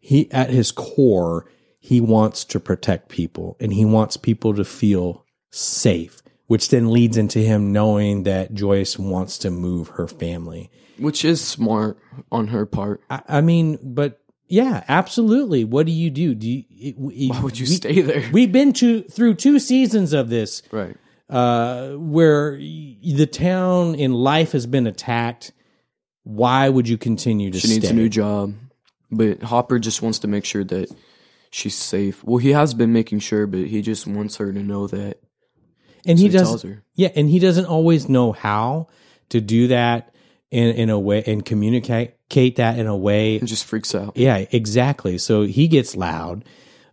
He, 0.00 0.30
at 0.30 0.50
his 0.50 0.70
core, 0.72 1.50
he 1.78 2.00
wants 2.00 2.44
to 2.46 2.60
protect 2.60 3.08
people 3.08 3.56
and 3.60 3.72
he 3.72 3.84
wants 3.84 4.16
people 4.16 4.54
to 4.54 4.64
feel 4.64 5.24
safe, 5.50 6.20
which 6.46 6.68
then 6.68 6.90
leads 6.90 7.16
into 7.16 7.38
him 7.38 7.72
knowing 7.72 8.24
that 8.24 8.52
Joyce 8.52 8.98
wants 8.98 9.38
to 9.38 9.50
move 9.50 9.88
her 9.88 10.06
family. 10.06 10.70
which 10.98 11.24
is 11.24 11.40
smart 11.40 11.98
on 12.30 12.48
her 12.48 12.66
part. 12.66 13.00
I, 13.08 13.22
I 13.28 13.40
mean, 13.40 13.78
but 13.82 14.20
yeah, 14.48 14.82
absolutely. 14.88 15.64
What 15.64 15.86
do 15.86 15.92
you 15.92 16.10
do? 16.10 16.34
Do 16.34 16.48
you, 16.48 16.64
it, 16.70 16.96
Why 17.30 17.40
would 17.40 17.58
you 17.58 17.64
we, 17.64 17.74
stay 17.74 18.00
there? 18.00 18.28
We've 18.32 18.50
been 18.52 18.72
to 18.74 19.02
through 19.02 19.34
two 19.34 19.58
seasons 19.58 20.12
of 20.12 20.28
this, 20.30 20.62
Right. 20.72 20.96
uh, 21.28 21.90
where 21.92 22.56
the 22.56 23.28
town 23.30 23.94
in 23.94 24.12
life 24.12 24.52
has 24.52 24.66
been 24.66 24.86
attacked. 24.86 25.52
Why 26.24 26.68
would 26.68 26.88
you 26.88 26.98
continue 26.98 27.50
to 27.50 27.58
stay? 27.58 27.68
She 27.68 27.74
needs 27.74 27.90
a 27.90 27.94
new 27.94 28.08
job, 28.08 28.54
but 29.10 29.42
Hopper 29.42 29.78
just 29.78 30.02
wants 30.02 30.18
to 30.20 30.28
make 30.28 30.44
sure 30.44 30.64
that 30.64 30.90
she's 31.50 31.74
safe. 31.76 32.22
Well, 32.24 32.38
he 32.38 32.50
has 32.52 32.74
been 32.74 32.92
making 32.92 33.20
sure, 33.20 33.46
but 33.46 33.60
he 33.60 33.80
just 33.82 34.06
wants 34.06 34.36
her 34.36 34.52
to 34.52 34.62
know 34.62 34.86
that. 34.88 35.18
and 36.06 36.18
So 36.18 36.22
he 36.26 36.30
he 36.30 36.36
tells 36.36 36.52
does. 36.52 36.62
her. 36.70 36.82
Yeah, 36.94 37.08
and 37.16 37.30
he 37.30 37.38
doesn't 37.38 37.64
always 37.66 38.08
know 38.08 38.32
how 38.32 38.88
to 39.30 39.40
do 39.40 39.68
that 39.68 40.14
in 40.50 40.68
in 40.74 40.90
a 40.90 40.98
way 40.98 41.22
and 41.26 41.44
communicate 41.44 42.14
that 42.56 42.78
in 42.78 42.86
a 42.86 42.96
way 42.96 43.36
It 43.36 43.44
just 43.44 43.64
freaks 43.64 43.94
out. 43.94 44.16
Yeah, 44.16 44.44
exactly. 44.50 45.18
So 45.18 45.42
he 45.42 45.68
gets 45.68 45.96
loud 45.96 46.44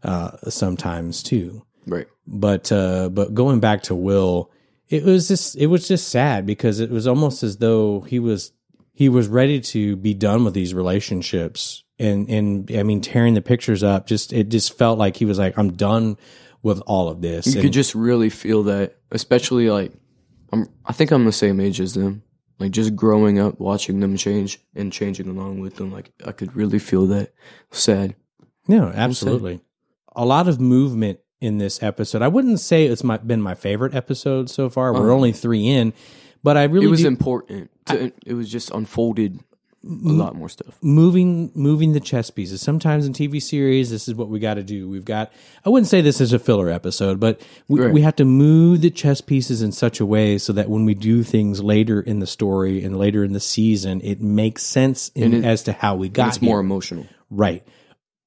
uh, 0.04 0.32
sometimes 0.50 1.22
too. 1.24 1.66
Right. 1.86 2.08
But 2.28 2.72
uh, 2.72 3.10
but 3.10 3.34
going 3.34 3.60
back 3.60 3.84
to 3.84 3.96
Will, 3.96 4.52
it 4.90 5.04
was 5.04 5.28
just 5.28 5.56
it 5.58 5.68
was 5.68 5.88
just 5.88 6.10
sad 6.10 6.46
because 6.46 6.80
it 6.80 6.90
was 6.90 7.08
almost 7.08 7.44
as 7.44 7.58
though 7.58 8.02
he 8.02 8.20
was 8.20 8.52
he 8.94 9.10
was 9.10 9.28
ready 9.28 9.60
to 9.60 9.96
be 9.96 10.14
done 10.14 10.46
with 10.46 10.54
these 10.54 10.74
relationships 10.74 11.84
and 12.00 12.30
and 12.30 12.72
I 12.72 12.84
mean 12.84 13.02
tearing 13.02 13.34
the 13.36 13.42
pictures 13.42 13.84
up. 13.84 14.08
Just 14.08 14.34
it 14.34 14.50
just 14.50 14.78
felt 14.78 14.98
like 14.98 15.18
he 15.18 15.26
was 15.26 15.38
like 15.38 15.58
I'm 15.58 15.74
done 15.74 16.18
with 16.64 16.82
all 16.88 17.10
of 17.10 17.22
this. 17.22 17.46
You 17.46 17.54
And- 17.54 17.62
could 17.64 17.74
just 17.74 17.94
really 17.94 18.30
feel 18.32 18.64
that, 18.64 18.96
especially 19.12 19.70
like, 19.70 19.92
I'm. 20.52 20.68
I 20.84 20.94
think 20.94 21.12
I'm 21.12 21.26
the 21.26 21.32
same 21.32 21.60
age 21.60 21.80
as 21.80 21.94
them. 21.94 22.24
Like 22.60 22.72
just 22.72 22.96
growing 22.96 23.38
up, 23.40 23.60
watching 23.60 24.00
them 24.00 24.16
change 24.18 24.60
and 24.76 24.92
changing 24.92 25.28
along 25.28 25.60
with 25.60 25.76
them. 25.76 25.92
Like 25.92 26.12
I 26.26 26.32
could 26.32 26.56
really 26.56 26.80
feel 26.80 27.06
that. 27.08 27.34
Sad. 27.72 28.16
No, 28.68 28.88
absolutely. 28.96 29.62
A 30.16 30.26
lot 30.26 30.48
of 30.48 30.60
movement 30.60 31.20
in 31.42 31.58
this 31.58 31.84
episode. 31.84 32.22
I 32.22 32.30
wouldn't 32.30 32.60
say 32.62 32.86
it's 32.86 33.04
my 33.04 33.18
been 33.18 33.42
my 33.42 33.56
favorite 33.56 33.94
episode 33.94 34.50
so 34.50 34.70
far. 34.70 34.94
We're 34.94 35.12
only 35.12 35.34
three 35.34 35.68
in, 35.68 35.94
but 36.44 36.56
I 36.58 36.64
really 36.64 36.86
Uh-huh. 36.86 36.88
It 36.88 36.92
was 36.92 37.02
do- 37.02 37.08
important. 37.08 37.72
To, 37.88 38.12
it 38.26 38.34
was 38.34 38.50
just 38.50 38.72
unfolded 38.72 39.42
a 39.86 40.10
lot 40.10 40.36
more 40.36 40.50
stuff. 40.50 40.78
moving 40.82 41.52
moving 41.54 41.94
the 41.94 42.00
chess 42.00 42.30
pieces. 42.32 42.62
Sometimes 42.62 43.06
in 43.06 43.14
TV 43.14 43.42
series, 43.42 43.90
this 43.92 44.08
is 44.08 44.16
what 44.16 44.30
we 44.30 44.40
got 44.40 44.56
to 44.56 44.64
do. 44.64 44.90
We've 44.90 45.06
got 45.06 45.32
I 45.66 45.70
wouldn't 45.70 45.88
say 45.88 46.02
this 46.02 46.20
is 46.20 46.34
a 46.34 46.40
filler 46.40 46.70
episode, 46.70 47.20
but 47.20 47.40
we, 47.68 47.80
Right. 47.82 47.94
we 47.94 48.02
have 48.02 48.16
to 48.16 48.26
move 48.26 48.82
the 48.82 48.90
chess 48.90 49.22
pieces 49.22 49.62
in 49.62 49.72
such 49.72 50.00
a 50.00 50.06
way 50.06 50.38
so 50.40 50.54
that 50.54 50.70
when 50.70 50.86
we 50.86 50.94
do 50.96 51.22
things 51.24 51.62
later 51.62 52.02
in 52.02 52.20
the 52.20 52.28
story 52.28 52.84
and 52.84 52.98
later 52.98 53.24
in 53.24 53.34
the 53.34 53.40
season, 53.40 54.02
it 54.04 54.22
makes 54.22 54.64
sense 54.64 55.10
in, 55.16 55.34
it- 55.34 55.46
as 55.46 55.64
to 55.64 55.72
how 55.74 55.96
we 55.96 56.10
got 56.10 56.30
It's 56.30 56.42
more 56.42 56.60
emotional. 56.60 57.06
right. 57.30 57.64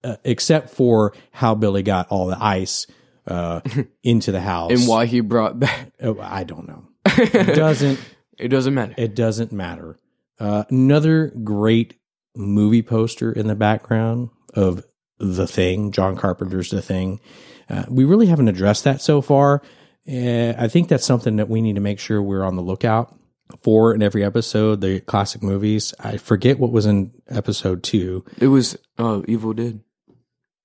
Uh, 0.04 0.14
except 0.22 0.70
for 0.70 1.12
how 1.32 1.56
Billy 1.56 1.82
got 1.82 2.06
all 2.08 2.28
the 2.28 2.40
ice 2.40 2.86
uh, 3.26 3.60
into 4.04 4.30
the 4.30 4.40
house 4.40 4.70
And 4.70 4.86
why 4.88 5.06
he 5.06 5.18
brought 5.20 5.58
back 5.58 5.90
Oh, 6.00 6.18
I 6.20 6.44
don't 6.44 6.68
know. 6.68 6.84
It 7.04 7.56
doesn't 7.56 7.98
it 8.38 8.46
doesn't 8.48 8.74
matter. 8.74 8.94
it 8.96 9.16
doesn't 9.16 9.50
matter. 9.50 9.96
Uh, 10.40 10.64
another 10.70 11.28
great 11.42 11.94
movie 12.36 12.82
poster 12.82 13.32
in 13.32 13.46
the 13.46 13.54
background 13.54 14.30
of 14.54 14.84
The 15.18 15.46
Thing, 15.46 15.90
John 15.90 16.16
Carpenter's 16.16 16.70
The 16.70 16.82
Thing. 16.82 17.20
Uh, 17.68 17.84
we 17.88 18.04
really 18.04 18.26
haven't 18.26 18.48
addressed 18.48 18.84
that 18.84 19.00
so 19.00 19.20
far. 19.20 19.62
Uh, 20.08 20.54
I 20.56 20.68
think 20.68 20.88
that's 20.88 21.04
something 21.04 21.36
that 21.36 21.48
we 21.48 21.60
need 21.60 21.74
to 21.74 21.80
make 21.80 21.98
sure 21.98 22.22
we're 22.22 22.44
on 22.44 22.56
the 22.56 22.62
lookout 22.62 23.14
for 23.60 23.94
in 23.94 24.02
every 24.02 24.24
episode. 24.24 24.80
The 24.80 25.00
classic 25.00 25.42
movies. 25.42 25.92
I 26.00 26.16
forget 26.16 26.58
what 26.58 26.72
was 26.72 26.86
in 26.86 27.12
episode 27.28 27.82
two. 27.82 28.24
It 28.38 28.48
was 28.48 28.76
uh, 28.98 29.22
Evil 29.26 29.52
Dead. 29.52 29.80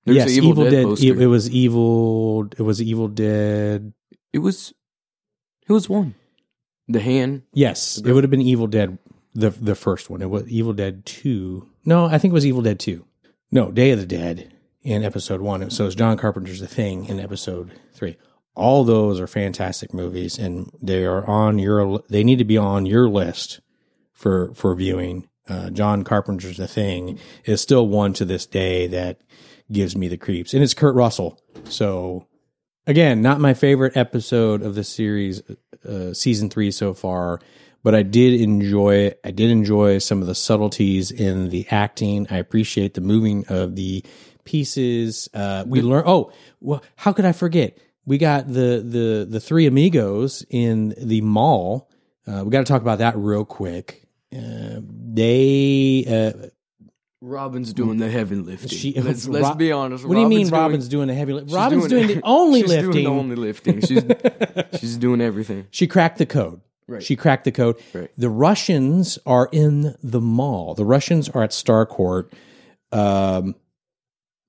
There 0.04 0.14
yes, 0.14 0.36
an 0.36 0.44
Evil, 0.44 0.64
Dead. 0.64 0.86
It, 1.02 1.22
it 1.22 1.26
was 1.26 1.50
evil. 1.50 2.46
It 2.58 2.62
was 2.62 2.82
Evil 2.82 3.08
Dead. 3.08 3.92
It 4.32 4.38
was 4.38 4.74
it 5.66 5.72
was 5.72 5.88
one. 5.88 6.14
The 6.88 7.00
hand. 7.00 7.42
Yes, 7.54 7.98
it 7.98 8.12
would 8.12 8.24
have 8.24 8.30
been 8.30 8.42
Evil 8.42 8.66
Dead, 8.66 8.98
the 9.34 9.50
the 9.50 9.74
first 9.74 10.08
one. 10.10 10.22
It 10.22 10.30
was 10.30 10.48
Evil 10.48 10.72
Dead 10.72 11.04
two. 11.04 11.68
No, 11.84 12.06
I 12.06 12.18
think 12.18 12.32
it 12.32 12.34
was 12.34 12.46
Evil 12.46 12.62
Dead 12.62 12.78
two. 12.78 13.04
No, 13.50 13.70
Day 13.70 13.90
of 13.90 14.00
the 14.00 14.06
Dead 14.06 14.52
in 14.82 15.04
episode 15.04 15.40
one. 15.40 15.70
So 15.70 15.86
it's 15.86 15.94
John 15.94 16.16
Carpenter's 16.16 16.60
The 16.60 16.66
Thing 16.66 17.06
in 17.06 17.20
episode 17.20 17.72
three. 17.92 18.16
All 18.54 18.84
those 18.84 19.18
are 19.18 19.26
fantastic 19.26 19.92
movies, 19.92 20.38
and 20.38 20.70
they 20.80 21.04
are 21.04 21.26
on 21.26 21.58
your. 21.58 22.02
They 22.08 22.22
need 22.22 22.38
to 22.38 22.44
be 22.44 22.56
on 22.56 22.86
your 22.86 23.08
list 23.08 23.60
for 24.12 24.54
for 24.54 24.74
viewing. 24.74 25.28
Uh, 25.48 25.70
John 25.70 26.04
Carpenter's 26.04 26.56
The 26.56 26.68
Thing 26.68 27.18
is 27.44 27.60
still 27.60 27.86
one 27.86 28.12
to 28.14 28.24
this 28.24 28.46
day 28.46 28.86
that 28.86 29.20
gives 29.70 29.96
me 29.96 30.08
the 30.08 30.16
creeps, 30.16 30.54
and 30.54 30.62
it's 30.62 30.74
Kurt 30.74 30.94
Russell. 30.94 31.40
So 31.64 32.26
again, 32.86 33.22
not 33.22 33.40
my 33.40 33.54
favorite 33.54 33.96
episode 33.96 34.62
of 34.62 34.74
the 34.74 34.84
series, 34.84 35.42
uh, 35.86 36.14
season 36.14 36.48
three 36.48 36.70
so 36.70 36.94
far, 36.94 37.40
but 37.84 37.94
I 37.94 38.02
did 38.02 38.40
enjoy. 38.40 39.12
I 39.22 39.30
did 39.30 39.50
enjoy 39.50 39.98
some 39.98 40.20
of 40.20 40.26
the 40.26 40.34
subtleties 40.34 41.12
in 41.12 41.50
the 41.50 41.66
acting. 41.70 42.26
I 42.30 42.38
appreciate 42.38 42.94
the 42.94 43.02
moving 43.02 43.44
of 43.48 43.76
the 43.76 44.04
pieces. 44.44 45.28
Uh, 45.32 45.64
we 45.66 45.82
learn. 45.82 46.02
Oh, 46.06 46.32
well, 46.60 46.82
how 46.96 47.12
could 47.12 47.26
I 47.26 47.32
forget? 47.32 47.78
We 48.06 48.18
got 48.18 48.48
the 48.48 48.82
the 48.84 49.26
the 49.28 49.38
three 49.38 49.66
amigos 49.66 50.44
in 50.48 50.94
the 50.98 51.20
mall. 51.20 51.90
Uh, 52.26 52.42
we 52.44 52.50
got 52.50 52.60
to 52.60 52.64
talk 52.64 52.80
about 52.82 52.98
that 52.98 53.16
real 53.16 53.44
quick. 53.44 54.08
Uh, 54.34 54.80
they 54.80 56.04
uh, 56.08 56.48
Robin's 57.20 57.72
doing 57.72 57.98
the 57.98 58.10
heavy 58.10 58.36
lifting. 58.36 58.68
She- 58.70 59.00
let's 59.00 59.28
let's 59.28 59.44
Rob- 59.44 59.58
be 59.58 59.72
honest. 59.72 60.06
what 60.06 60.14
do 60.14 60.20
you 60.20 60.28
mean 60.28 60.48
Robin's 60.48 60.50
doing- 60.50 60.62
Robin's 60.62 60.88
doing 60.88 61.08
the 61.08 61.14
heavy 61.14 61.32
lifting? 61.34 61.54
Robin's 61.54 61.86
doing, 61.88 62.10
it. 62.10 62.14
the 62.16 62.20
only 62.24 62.60
she's 62.62 62.68
lifting. 62.70 62.92
Doing 62.92 63.04
the 63.04 63.10
only 63.10 63.36
lifting. 63.36 63.80
She's 63.82 64.02
she's 64.80 64.96
doing 64.96 65.20
everything. 65.20 65.66
She 65.70 65.86
cracked 65.86 66.16
the 66.18 66.26
code. 66.26 66.62
Right. 66.86 67.02
She 67.02 67.16
cracked 67.16 67.44
the 67.44 67.52
code. 67.52 67.76
Right. 67.94 68.10
The 68.18 68.28
Russians 68.28 69.18
are 69.24 69.48
in 69.52 69.94
the 70.02 70.20
mall. 70.20 70.74
The 70.74 70.84
Russians 70.84 71.28
are 71.30 71.42
at 71.42 71.50
Starcourt. 71.50 72.30
Um, 72.92 73.54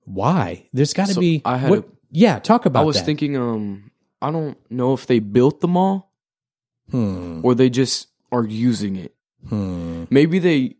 why? 0.04 0.68
There's 0.72 0.92
got 0.92 1.08
to 1.08 1.14
So 1.14 1.20
be. 1.20 1.42
I 1.44 1.56
had 1.56 1.70
what- 1.70 1.78
a- 1.80 1.84
yeah, 2.10 2.38
talk 2.38 2.66
about 2.66 2.82
I 2.82 2.84
was 2.84 2.96
that. 2.96 3.04
thinking. 3.06 3.36
Um, 3.36 3.90
I 4.22 4.30
don't 4.30 4.56
know 4.70 4.92
if 4.92 5.06
they 5.06 5.18
built 5.18 5.60
the 5.60 5.68
mall 5.68 6.12
Hmm. 6.90 7.40
or 7.42 7.54
they 7.54 7.68
just 7.68 8.08
are 8.30 8.46
using 8.46 8.96
it. 8.96 9.14
Hmm. 9.48 10.04
Maybe 10.10 10.38
they. 10.38 10.76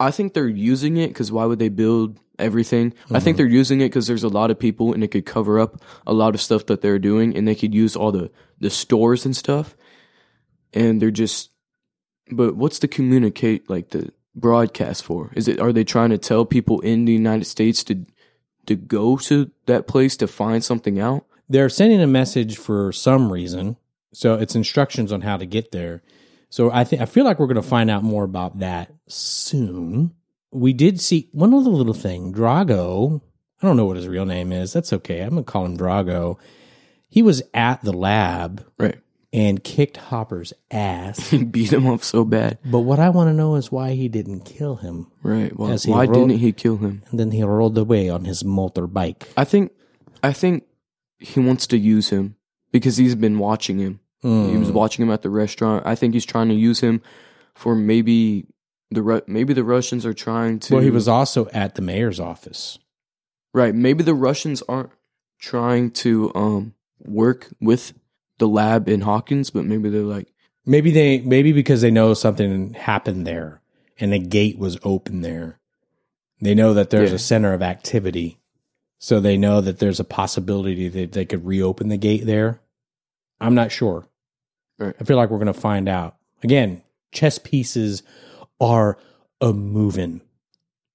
I 0.00 0.10
think 0.10 0.34
they're 0.34 0.48
using 0.48 0.96
it 0.96 1.08
because 1.08 1.30
why 1.30 1.44
would 1.44 1.58
they 1.58 1.68
build 1.68 2.18
everything? 2.38 2.94
I 3.10 3.20
think 3.20 3.36
they're 3.36 3.46
using 3.46 3.80
it 3.80 3.86
because 3.90 4.06
there's 4.06 4.24
a 4.24 4.28
lot 4.28 4.50
of 4.50 4.58
people 4.58 4.92
and 4.92 5.04
it 5.04 5.08
could 5.08 5.24
cover 5.26 5.60
up 5.60 5.82
a 6.06 6.12
lot 6.12 6.34
of 6.34 6.40
stuff 6.40 6.66
that 6.66 6.80
they're 6.80 6.98
doing, 6.98 7.36
and 7.36 7.46
they 7.46 7.54
could 7.54 7.74
use 7.74 7.94
all 7.94 8.10
the 8.12 8.30
the 8.58 8.70
stores 8.70 9.24
and 9.24 9.36
stuff. 9.36 9.76
And 10.74 11.00
they're 11.00 11.10
just. 11.10 11.50
But 12.30 12.56
what's 12.56 12.78
the 12.78 12.88
communicate 12.88 13.70
like 13.70 13.90
the 13.90 14.12
broadcast 14.34 15.04
for? 15.04 15.30
Is 15.34 15.48
it 15.48 15.60
are 15.60 15.72
they 15.72 15.84
trying 15.84 16.10
to 16.10 16.18
tell 16.18 16.44
people 16.44 16.80
in 16.80 17.04
the 17.04 17.12
United 17.12 17.44
States 17.44 17.84
to 17.84 18.04
to 18.66 18.74
go 18.74 19.16
to 19.18 19.50
that 19.66 19.86
place 19.86 20.16
to 20.18 20.26
find 20.26 20.64
something 20.64 20.98
out? 20.98 21.24
They're 21.48 21.68
sending 21.68 22.00
a 22.00 22.06
message 22.06 22.56
for 22.56 22.92
some 22.92 23.32
reason. 23.32 23.76
So 24.12 24.34
it's 24.34 24.54
instructions 24.54 25.12
on 25.12 25.22
how 25.22 25.36
to 25.36 25.46
get 25.46 25.72
there. 25.72 26.02
So 26.48 26.70
I 26.70 26.84
think 26.84 27.02
I 27.02 27.06
feel 27.06 27.24
like 27.24 27.38
we're 27.38 27.46
going 27.46 27.56
to 27.56 27.62
find 27.62 27.90
out 27.90 28.04
more 28.04 28.24
about 28.24 28.60
that 28.60 28.92
soon. 29.08 30.14
We 30.52 30.72
did 30.72 31.00
see 31.00 31.28
one 31.32 31.52
other 31.52 31.70
little 31.70 31.94
thing. 31.94 32.32
Drago. 32.32 33.20
I 33.60 33.66
don't 33.66 33.76
know 33.76 33.86
what 33.86 33.96
his 33.96 34.08
real 34.08 34.26
name 34.26 34.52
is. 34.52 34.72
That's 34.72 34.92
okay. 34.92 35.20
I'm 35.20 35.30
going 35.30 35.44
to 35.44 35.50
call 35.50 35.64
him 35.64 35.76
Drago. 35.76 36.38
He 37.08 37.22
was 37.22 37.42
at 37.52 37.82
the 37.82 37.92
lab 37.92 38.64
Right. 38.78 38.98
And 39.34 39.62
kicked 39.64 39.96
Hopper's 39.98 40.52
ass. 40.70 41.28
He 41.34 41.42
beat 41.44 41.72
him 41.72 41.86
up 41.86 42.02
so 42.04 42.24
bad. 42.24 42.58
but 42.64 42.80
what 42.80 42.98
I 43.00 43.08
want 43.10 43.28
to 43.28 43.34
know 43.34 43.56
is 43.56 43.70
why 43.72 43.92
he 43.92 44.08
didn't 44.08 44.42
kill 44.46 44.76
him. 44.76 45.10
Right. 45.22 45.54
Well, 45.58 45.72
As 45.72 45.82
he 45.84 45.90
why 45.90 46.04
rode- 46.06 46.14
didn't 46.14 46.38
he 46.38 46.52
kill 46.52 46.76
him? 46.78 47.02
And 47.10 47.18
then 47.20 47.32
he 47.32 47.42
rolled 47.42 47.76
away 47.76 48.08
on 48.08 48.24
his 48.24 48.42
motorbike. 48.44 49.24
I 49.36 49.44
think 49.44 49.72
I 50.22 50.32
think 50.32 50.64
he 51.18 51.40
wants 51.40 51.66
to 51.68 51.76
use 51.76 52.10
him 52.10 52.36
because 52.72 52.96
he's 52.96 53.14
been 53.14 53.38
watching 53.38 53.78
him. 53.78 54.00
He 54.22 54.56
was 54.56 54.70
watching 54.72 55.04
him 55.04 55.10
at 55.12 55.20
the 55.20 55.28
restaurant. 55.28 55.84
I 55.86 55.94
think 55.96 56.14
he's 56.14 56.24
trying 56.24 56.48
to 56.48 56.54
use 56.54 56.80
him 56.80 57.02
for 57.54 57.74
maybe 57.74 58.46
the 58.90 59.02
Ru- 59.02 59.20
maybe 59.26 59.52
the 59.52 59.64
Russians 59.64 60.06
are 60.06 60.14
trying 60.14 60.60
to 60.60 60.74
Well, 60.74 60.82
he 60.82 60.88
was 60.90 61.06
also 61.08 61.46
at 61.52 61.74
the 61.74 61.82
mayor's 61.82 62.18
office. 62.20 62.78
right. 63.52 63.74
Maybe 63.74 64.02
the 64.02 64.14
Russians 64.14 64.62
aren't 64.66 64.90
trying 65.38 65.90
to 66.04 66.32
um 66.34 66.74
work 67.00 67.48
with 67.60 67.92
the 68.44 68.52
lab 68.54 68.88
in 68.88 69.00
Hawkins, 69.02 69.50
but 69.50 69.64
maybe 69.64 69.88
they're 69.88 70.02
like 70.02 70.28
Maybe 70.66 70.90
they 70.90 71.20
maybe 71.20 71.52
because 71.52 71.82
they 71.82 71.90
know 71.90 72.14
something 72.14 72.72
happened 72.74 73.26
there 73.26 73.60
and 74.00 74.14
a 74.14 74.18
gate 74.18 74.58
was 74.58 74.78
open 74.82 75.20
there. 75.20 75.58
They 76.40 76.54
know 76.54 76.72
that 76.74 76.88
there's 76.90 77.10
Yeah. 77.10 77.16
a 77.16 77.18
center 77.18 77.52
of 77.52 77.60
activity. 77.62 78.38
So 78.98 79.20
they 79.20 79.36
know 79.36 79.60
that 79.60 79.78
there's 79.78 80.00
a 80.00 80.04
possibility 80.04 80.88
that 80.88 81.12
they 81.12 81.26
could 81.26 81.44
reopen 81.44 81.88
the 81.90 81.98
gate 81.98 82.24
there. 82.24 82.60
I'm 83.40 83.54
not 83.54 83.72
sure. 83.72 84.06
Right. 84.78 84.94
I 84.98 85.04
feel 85.04 85.18
like 85.18 85.28
we're 85.30 85.38
going 85.38 85.52
to 85.52 85.60
find 85.60 85.86
out. 85.88 86.16
Again, 86.42 86.82
chess 87.12 87.38
pieces 87.38 88.02
are 88.58 88.96
a 89.42 89.52
moving. 89.52 90.22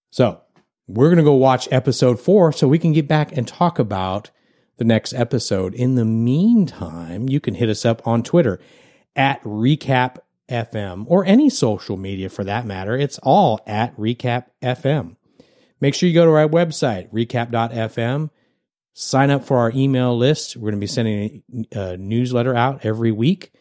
So, 0.09 0.41
we're 0.87 1.09
going 1.09 1.17
to 1.17 1.23
go 1.23 1.35
watch 1.35 1.67
episode 1.71 2.19
4 2.19 2.51
so 2.53 2.67
we 2.67 2.79
can 2.79 2.93
get 2.93 3.07
back 3.07 3.37
and 3.37 3.47
talk 3.47 3.77
about 3.77 4.31
the 4.79 4.85
next 4.85 5.13
episode. 5.13 5.75
In 5.75 5.95
the 5.95 6.05
meantime, 6.05 7.29
you 7.29 7.39
can 7.39 7.53
hit 7.53 7.69
us 7.69 7.85
up 7.85 8.05
on 8.07 8.23
Twitter 8.23 8.59
at 9.15 9.43
Recap 9.43 10.17
FM 10.49 11.03
or 11.07 11.25
any 11.25 11.49
social 11.49 11.97
media 11.97 12.29
for 12.29 12.43
that 12.45 12.65
matter. 12.65 12.97
It's 12.97 13.19
all 13.19 13.59
at 13.67 13.95
Recap 13.97 14.45
FM. 14.63 15.17
Make 15.81 15.93
sure 15.93 16.09
you 16.09 16.15
go 16.15 16.25
to 16.25 16.31
our 16.31 16.47
website, 16.47 17.11
recap.fm. 17.11 18.29
Sign 18.93 19.29
up 19.29 19.45
for 19.45 19.57
our 19.59 19.71
email 19.71 20.17
list. 20.17 20.57
We're 20.57 20.71
going 20.71 20.79
to 20.79 20.79
be 20.79 20.87
sending 20.87 21.43
a, 21.73 21.79
a 21.79 21.97
newsletter 21.97 22.55
out 22.55 22.83
every 22.83 23.11
week. 23.11 23.51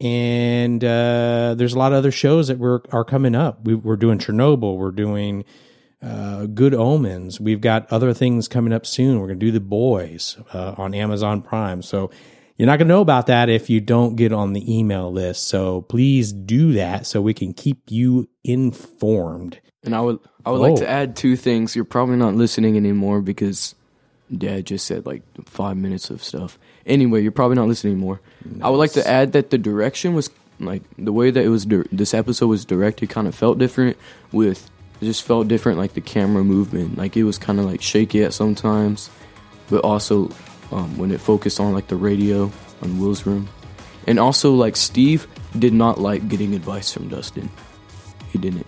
And 0.00 0.84
uh, 0.84 1.54
there's 1.56 1.74
a 1.74 1.78
lot 1.78 1.92
of 1.92 1.98
other 1.98 2.12
shows 2.12 2.48
that 2.48 2.58
we're, 2.58 2.80
are 2.92 3.04
coming 3.04 3.34
up. 3.34 3.64
We, 3.64 3.74
we're 3.74 3.96
doing 3.96 4.18
Chernobyl. 4.18 4.76
We're 4.76 4.92
doing 4.92 5.44
uh, 6.02 6.46
Good 6.46 6.74
Omens. 6.74 7.40
We've 7.40 7.60
got 7.60 7.90
other 7.92 8.12
things 8.14 8.48
coming 8.48 8.72
up 8.72 8.86
soon. 8.86 9.20
We're 9.20 9.26
going 9.28 9.40
to 9.40 9.46
do 9.46 9.52
The 9.52 9.60
Boys 9.60 10.36
uh, 10.52 10.74
on 10.76 10.94
Amazon 10.94 11.42
Prime. 11.42 11.82
So 11.82 12.10
you're 12.56 12.66
not 12.66 12.78
going 12.78 12.88
to 12.88 12.94
know 12.94 13.00
about 13.00 13.26
that 13.26 13.48
if 13.48 13.68
you 13.70 13.80
don't 13.80 14.16
get 14.16 14.32
on 14.32 14.52
the 14.52 14.76
email 14.78 15.10
list. 15.12 15.48
So 15.48 15.82
please 15.82 16.32
do 16.32 16.72
that 16.74 17.06
so 17.06 17.20
we 17.20 17.34
can 17.34 17.52
keep 17.52 17.82
you 17.88 18.28
informed. 18.44 19.60
And 19.84 19.94
I 19.94 20.00
would 20.00 20.18
I 20.44 20.50
would 20.50 20.60
like 20.60 20.72
Oh. 20.72 20.76
to 20.76 20.88
add 20.88 21.14
two 21.16 21.36
things. 21.36 21.74
You're 21.76 21.84
probably 21.84 22.16
not 22.16 22.34
listening 22.34 22.76
anymore 22.76 23.20
because 23.20 23.74
Dad 24.36 24.66
just 24.66 24.86
said 24.86 25.06
like 25.06 25.22
five 25.46 25.76
minutes 25.76 26.10
of 26.10 26.22
stuff. 26.22 26.58
Anyway, 26.86 27.22
you're 27.22 27.32
probably 27.32 27.56
not 27.56 27.68
listening 27.68 27.94
anymore. 27.94 28.20
I 28.62 28.70
would 28.70 28.76
like 28.78 28.92
to 28.92 29.06
add 29.08 29.32
that 29.32 29.50
the 29.50 29.58
direction 29.58 30.14
was 30.14 30.30
like 30.60 30.82
the 30.98 31.12
way 31.12 31.30
that 31.30 31.44
it 31.44 31.48
was. 31.48 31.64
Dir- 31.66 31.86
this 31.92 32.12
episode 32.14 32.48
was 32.48 32.64
directed 32.64 33.08
kind 33.08 33.28
of 33.28 33.34
felt 33.34 33.58
different. 33.58 33.96
With 34.32 34.68
it 35.00 35.04
just 35.04 35.22
felt 35.22 35.48
different, 35.48 35.78
like 35.78 35.94
the 35.94 36.00
camera 36.00 36.42
movement. 36.44 36.98
Like 36.98 37.16
it 37.16 37.24
was 37.24 37.38
kind 37.38 37.58
of 37.58 37.64
like 37.66 37.82
shaky 37.82 38.24
at 38.24 38.34
sometimes, 38.34 39.10
but 39.70 39.84
also 39.84 40.30
um, 40.72 40.96
when 40.98 41.10
it 41.12 41.20
focused 41.20 41.60
on 41.60 41.72
like 41.72 41.88
the 41.88 41.96
radio 41.96 42.50
on 42.82 42.98
Will's 43.00 43.26
room, 43.26 43.48
and 44.06 44.18
also 44.18 44.54
like 44.54 44.76
Steve 44.76 45.26
did 45.58 45.72
not 45.72 46.00
like 46.00 46.28
getting 46.28 46.54
advice 46.54 46.92
from 46.92 47.08
Dustin. 47.08 47.48
He 48.32 48.38
didn't. 48.38 48.66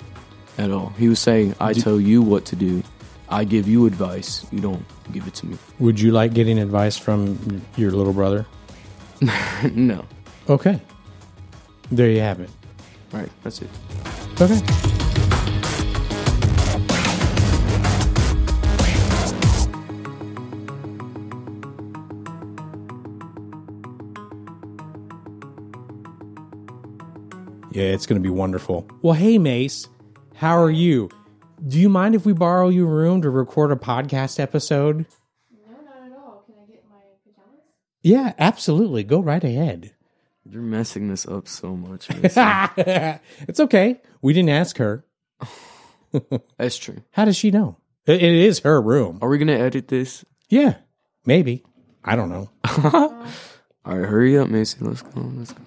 at 0.58 0.70
all. 0.70 0.90
He 0.98 1.08
was 1.08 1.18
saying, 1.20 1.54
"I 1.60 1.72
tell 1.72 2.00
you 2.00 2.22
what 2.22 2.44
to 2.46 2.56
do. 2.56 2.82
I 3.28 3.44
give 3.44 3.68
you 3.68 3.86
advice. 3.86 4.44
You 4.50 4.60
don't 4.60 4.84
give 5.12 5.26
it 5.26 5.34
to 5.34 5.46
me." 5.46 5.56
Would 5.78 6.00
you 6.00 6.12
like 6.12 6.32
getting 6.34 6.58
advice 6.58 6.96
from 6.96 7.62
your 7.76 7.90
little 7.92 8.12
brother? 8.12 8.46
no. 9.74 10.04
Okay. 10.48 10.80
There 11.90 12.08
you 12.10 12.20
have 12.20 12.40
it. 12.40 12.50
All 13.12 13.20
right, 13.20 13.30
that's 13.42 13.60
it. 13.62 13.68
Okay. 14.40 14.60
Yeah, 27.80 27.94
it's 27.94 28.04
going 28.04 28.22
to 28.22 28.22
be 28.22 28.28
wonderful. 28.34 28.86
Well, 29.00 29.14
hey, 29.14 29.38
Mace, 29.38 29.88
how 30.34 30.58
are 30.60 30.70
you? 30.70 31.08
Do 31.66 31.78
you 31.80 31.88
mind 31.88 32.14
if 32.14 32.26
we 32.26 32.34
borrow 32.34 32.68
your 32.68 32.84
room 32.86 33.22
to 33.22 33.30
record 33.30 33.72
a 33.72 33.76
podcast 33.76 34.38
episode? 34.38 35.06
No, 35.50 35.72
not 35.82 36.06
at 36.06 36.12
all. 36.12 36.44
Can 36.44 36.56
I 36.62 36.70
get 36.70 36.84
my 36.90 36.98
pajamas? 37.24 37.60
Yeah, 38.02 38.34
absolutely. 38.38 39.02
Go 39.02 39.20
right 39.20 39.42
ahead. 39.42 39.94
You're 40.44 40.60
messing 40.60 41.08
this 41.08 41.24
up 41.26 41.48
so 41.48 41.74
much. 41.74 42.10
Mason. 42.16 43.18
it's 43.48 43.60
okay. 43.60 43.98
We 44.20 44.34
didn't 44.34 44.50
ask 44.50 44.76
her. 44.76 45.06
that's 46.58 46.76
true. 46.76 47.02
How 47.12 47.24
does 47.24 47.36
she 47.38 47.50
know? 47.50 47.78
It- 48.04 48.22
it 48.22 48.34
is 48.34 48.58
her 48.58 48.78
room. 48.82 49.18
Are 49.22 49.28
we 49.30 49.38
gonna 49.38 49.52
edit 49.52 49.88
this? 49.88 50.22
Yeah, 50.50 50.76
maybe. 51.24 51.64
I 52.04 52.14
don't 52.14 52.28
know. 52.28 52.50
All 52.92 53.08
right, 53.86 54.06
hurry 54.06 54.36
up, 54.36 54.48
Macy. 54.50 54.76
Let's 54.82 55.00
go. 55.00 55.12
Let's 55.22 55.52
go. 55.54 55.62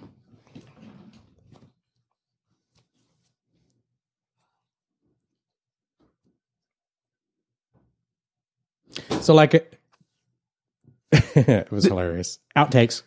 So, 9.22 9.34
like, 9.34 9.54
it, 11.14 11.72
was 11.72 11.86
hilarious. 11.86 12.40
Outtakes. 12.58 13.04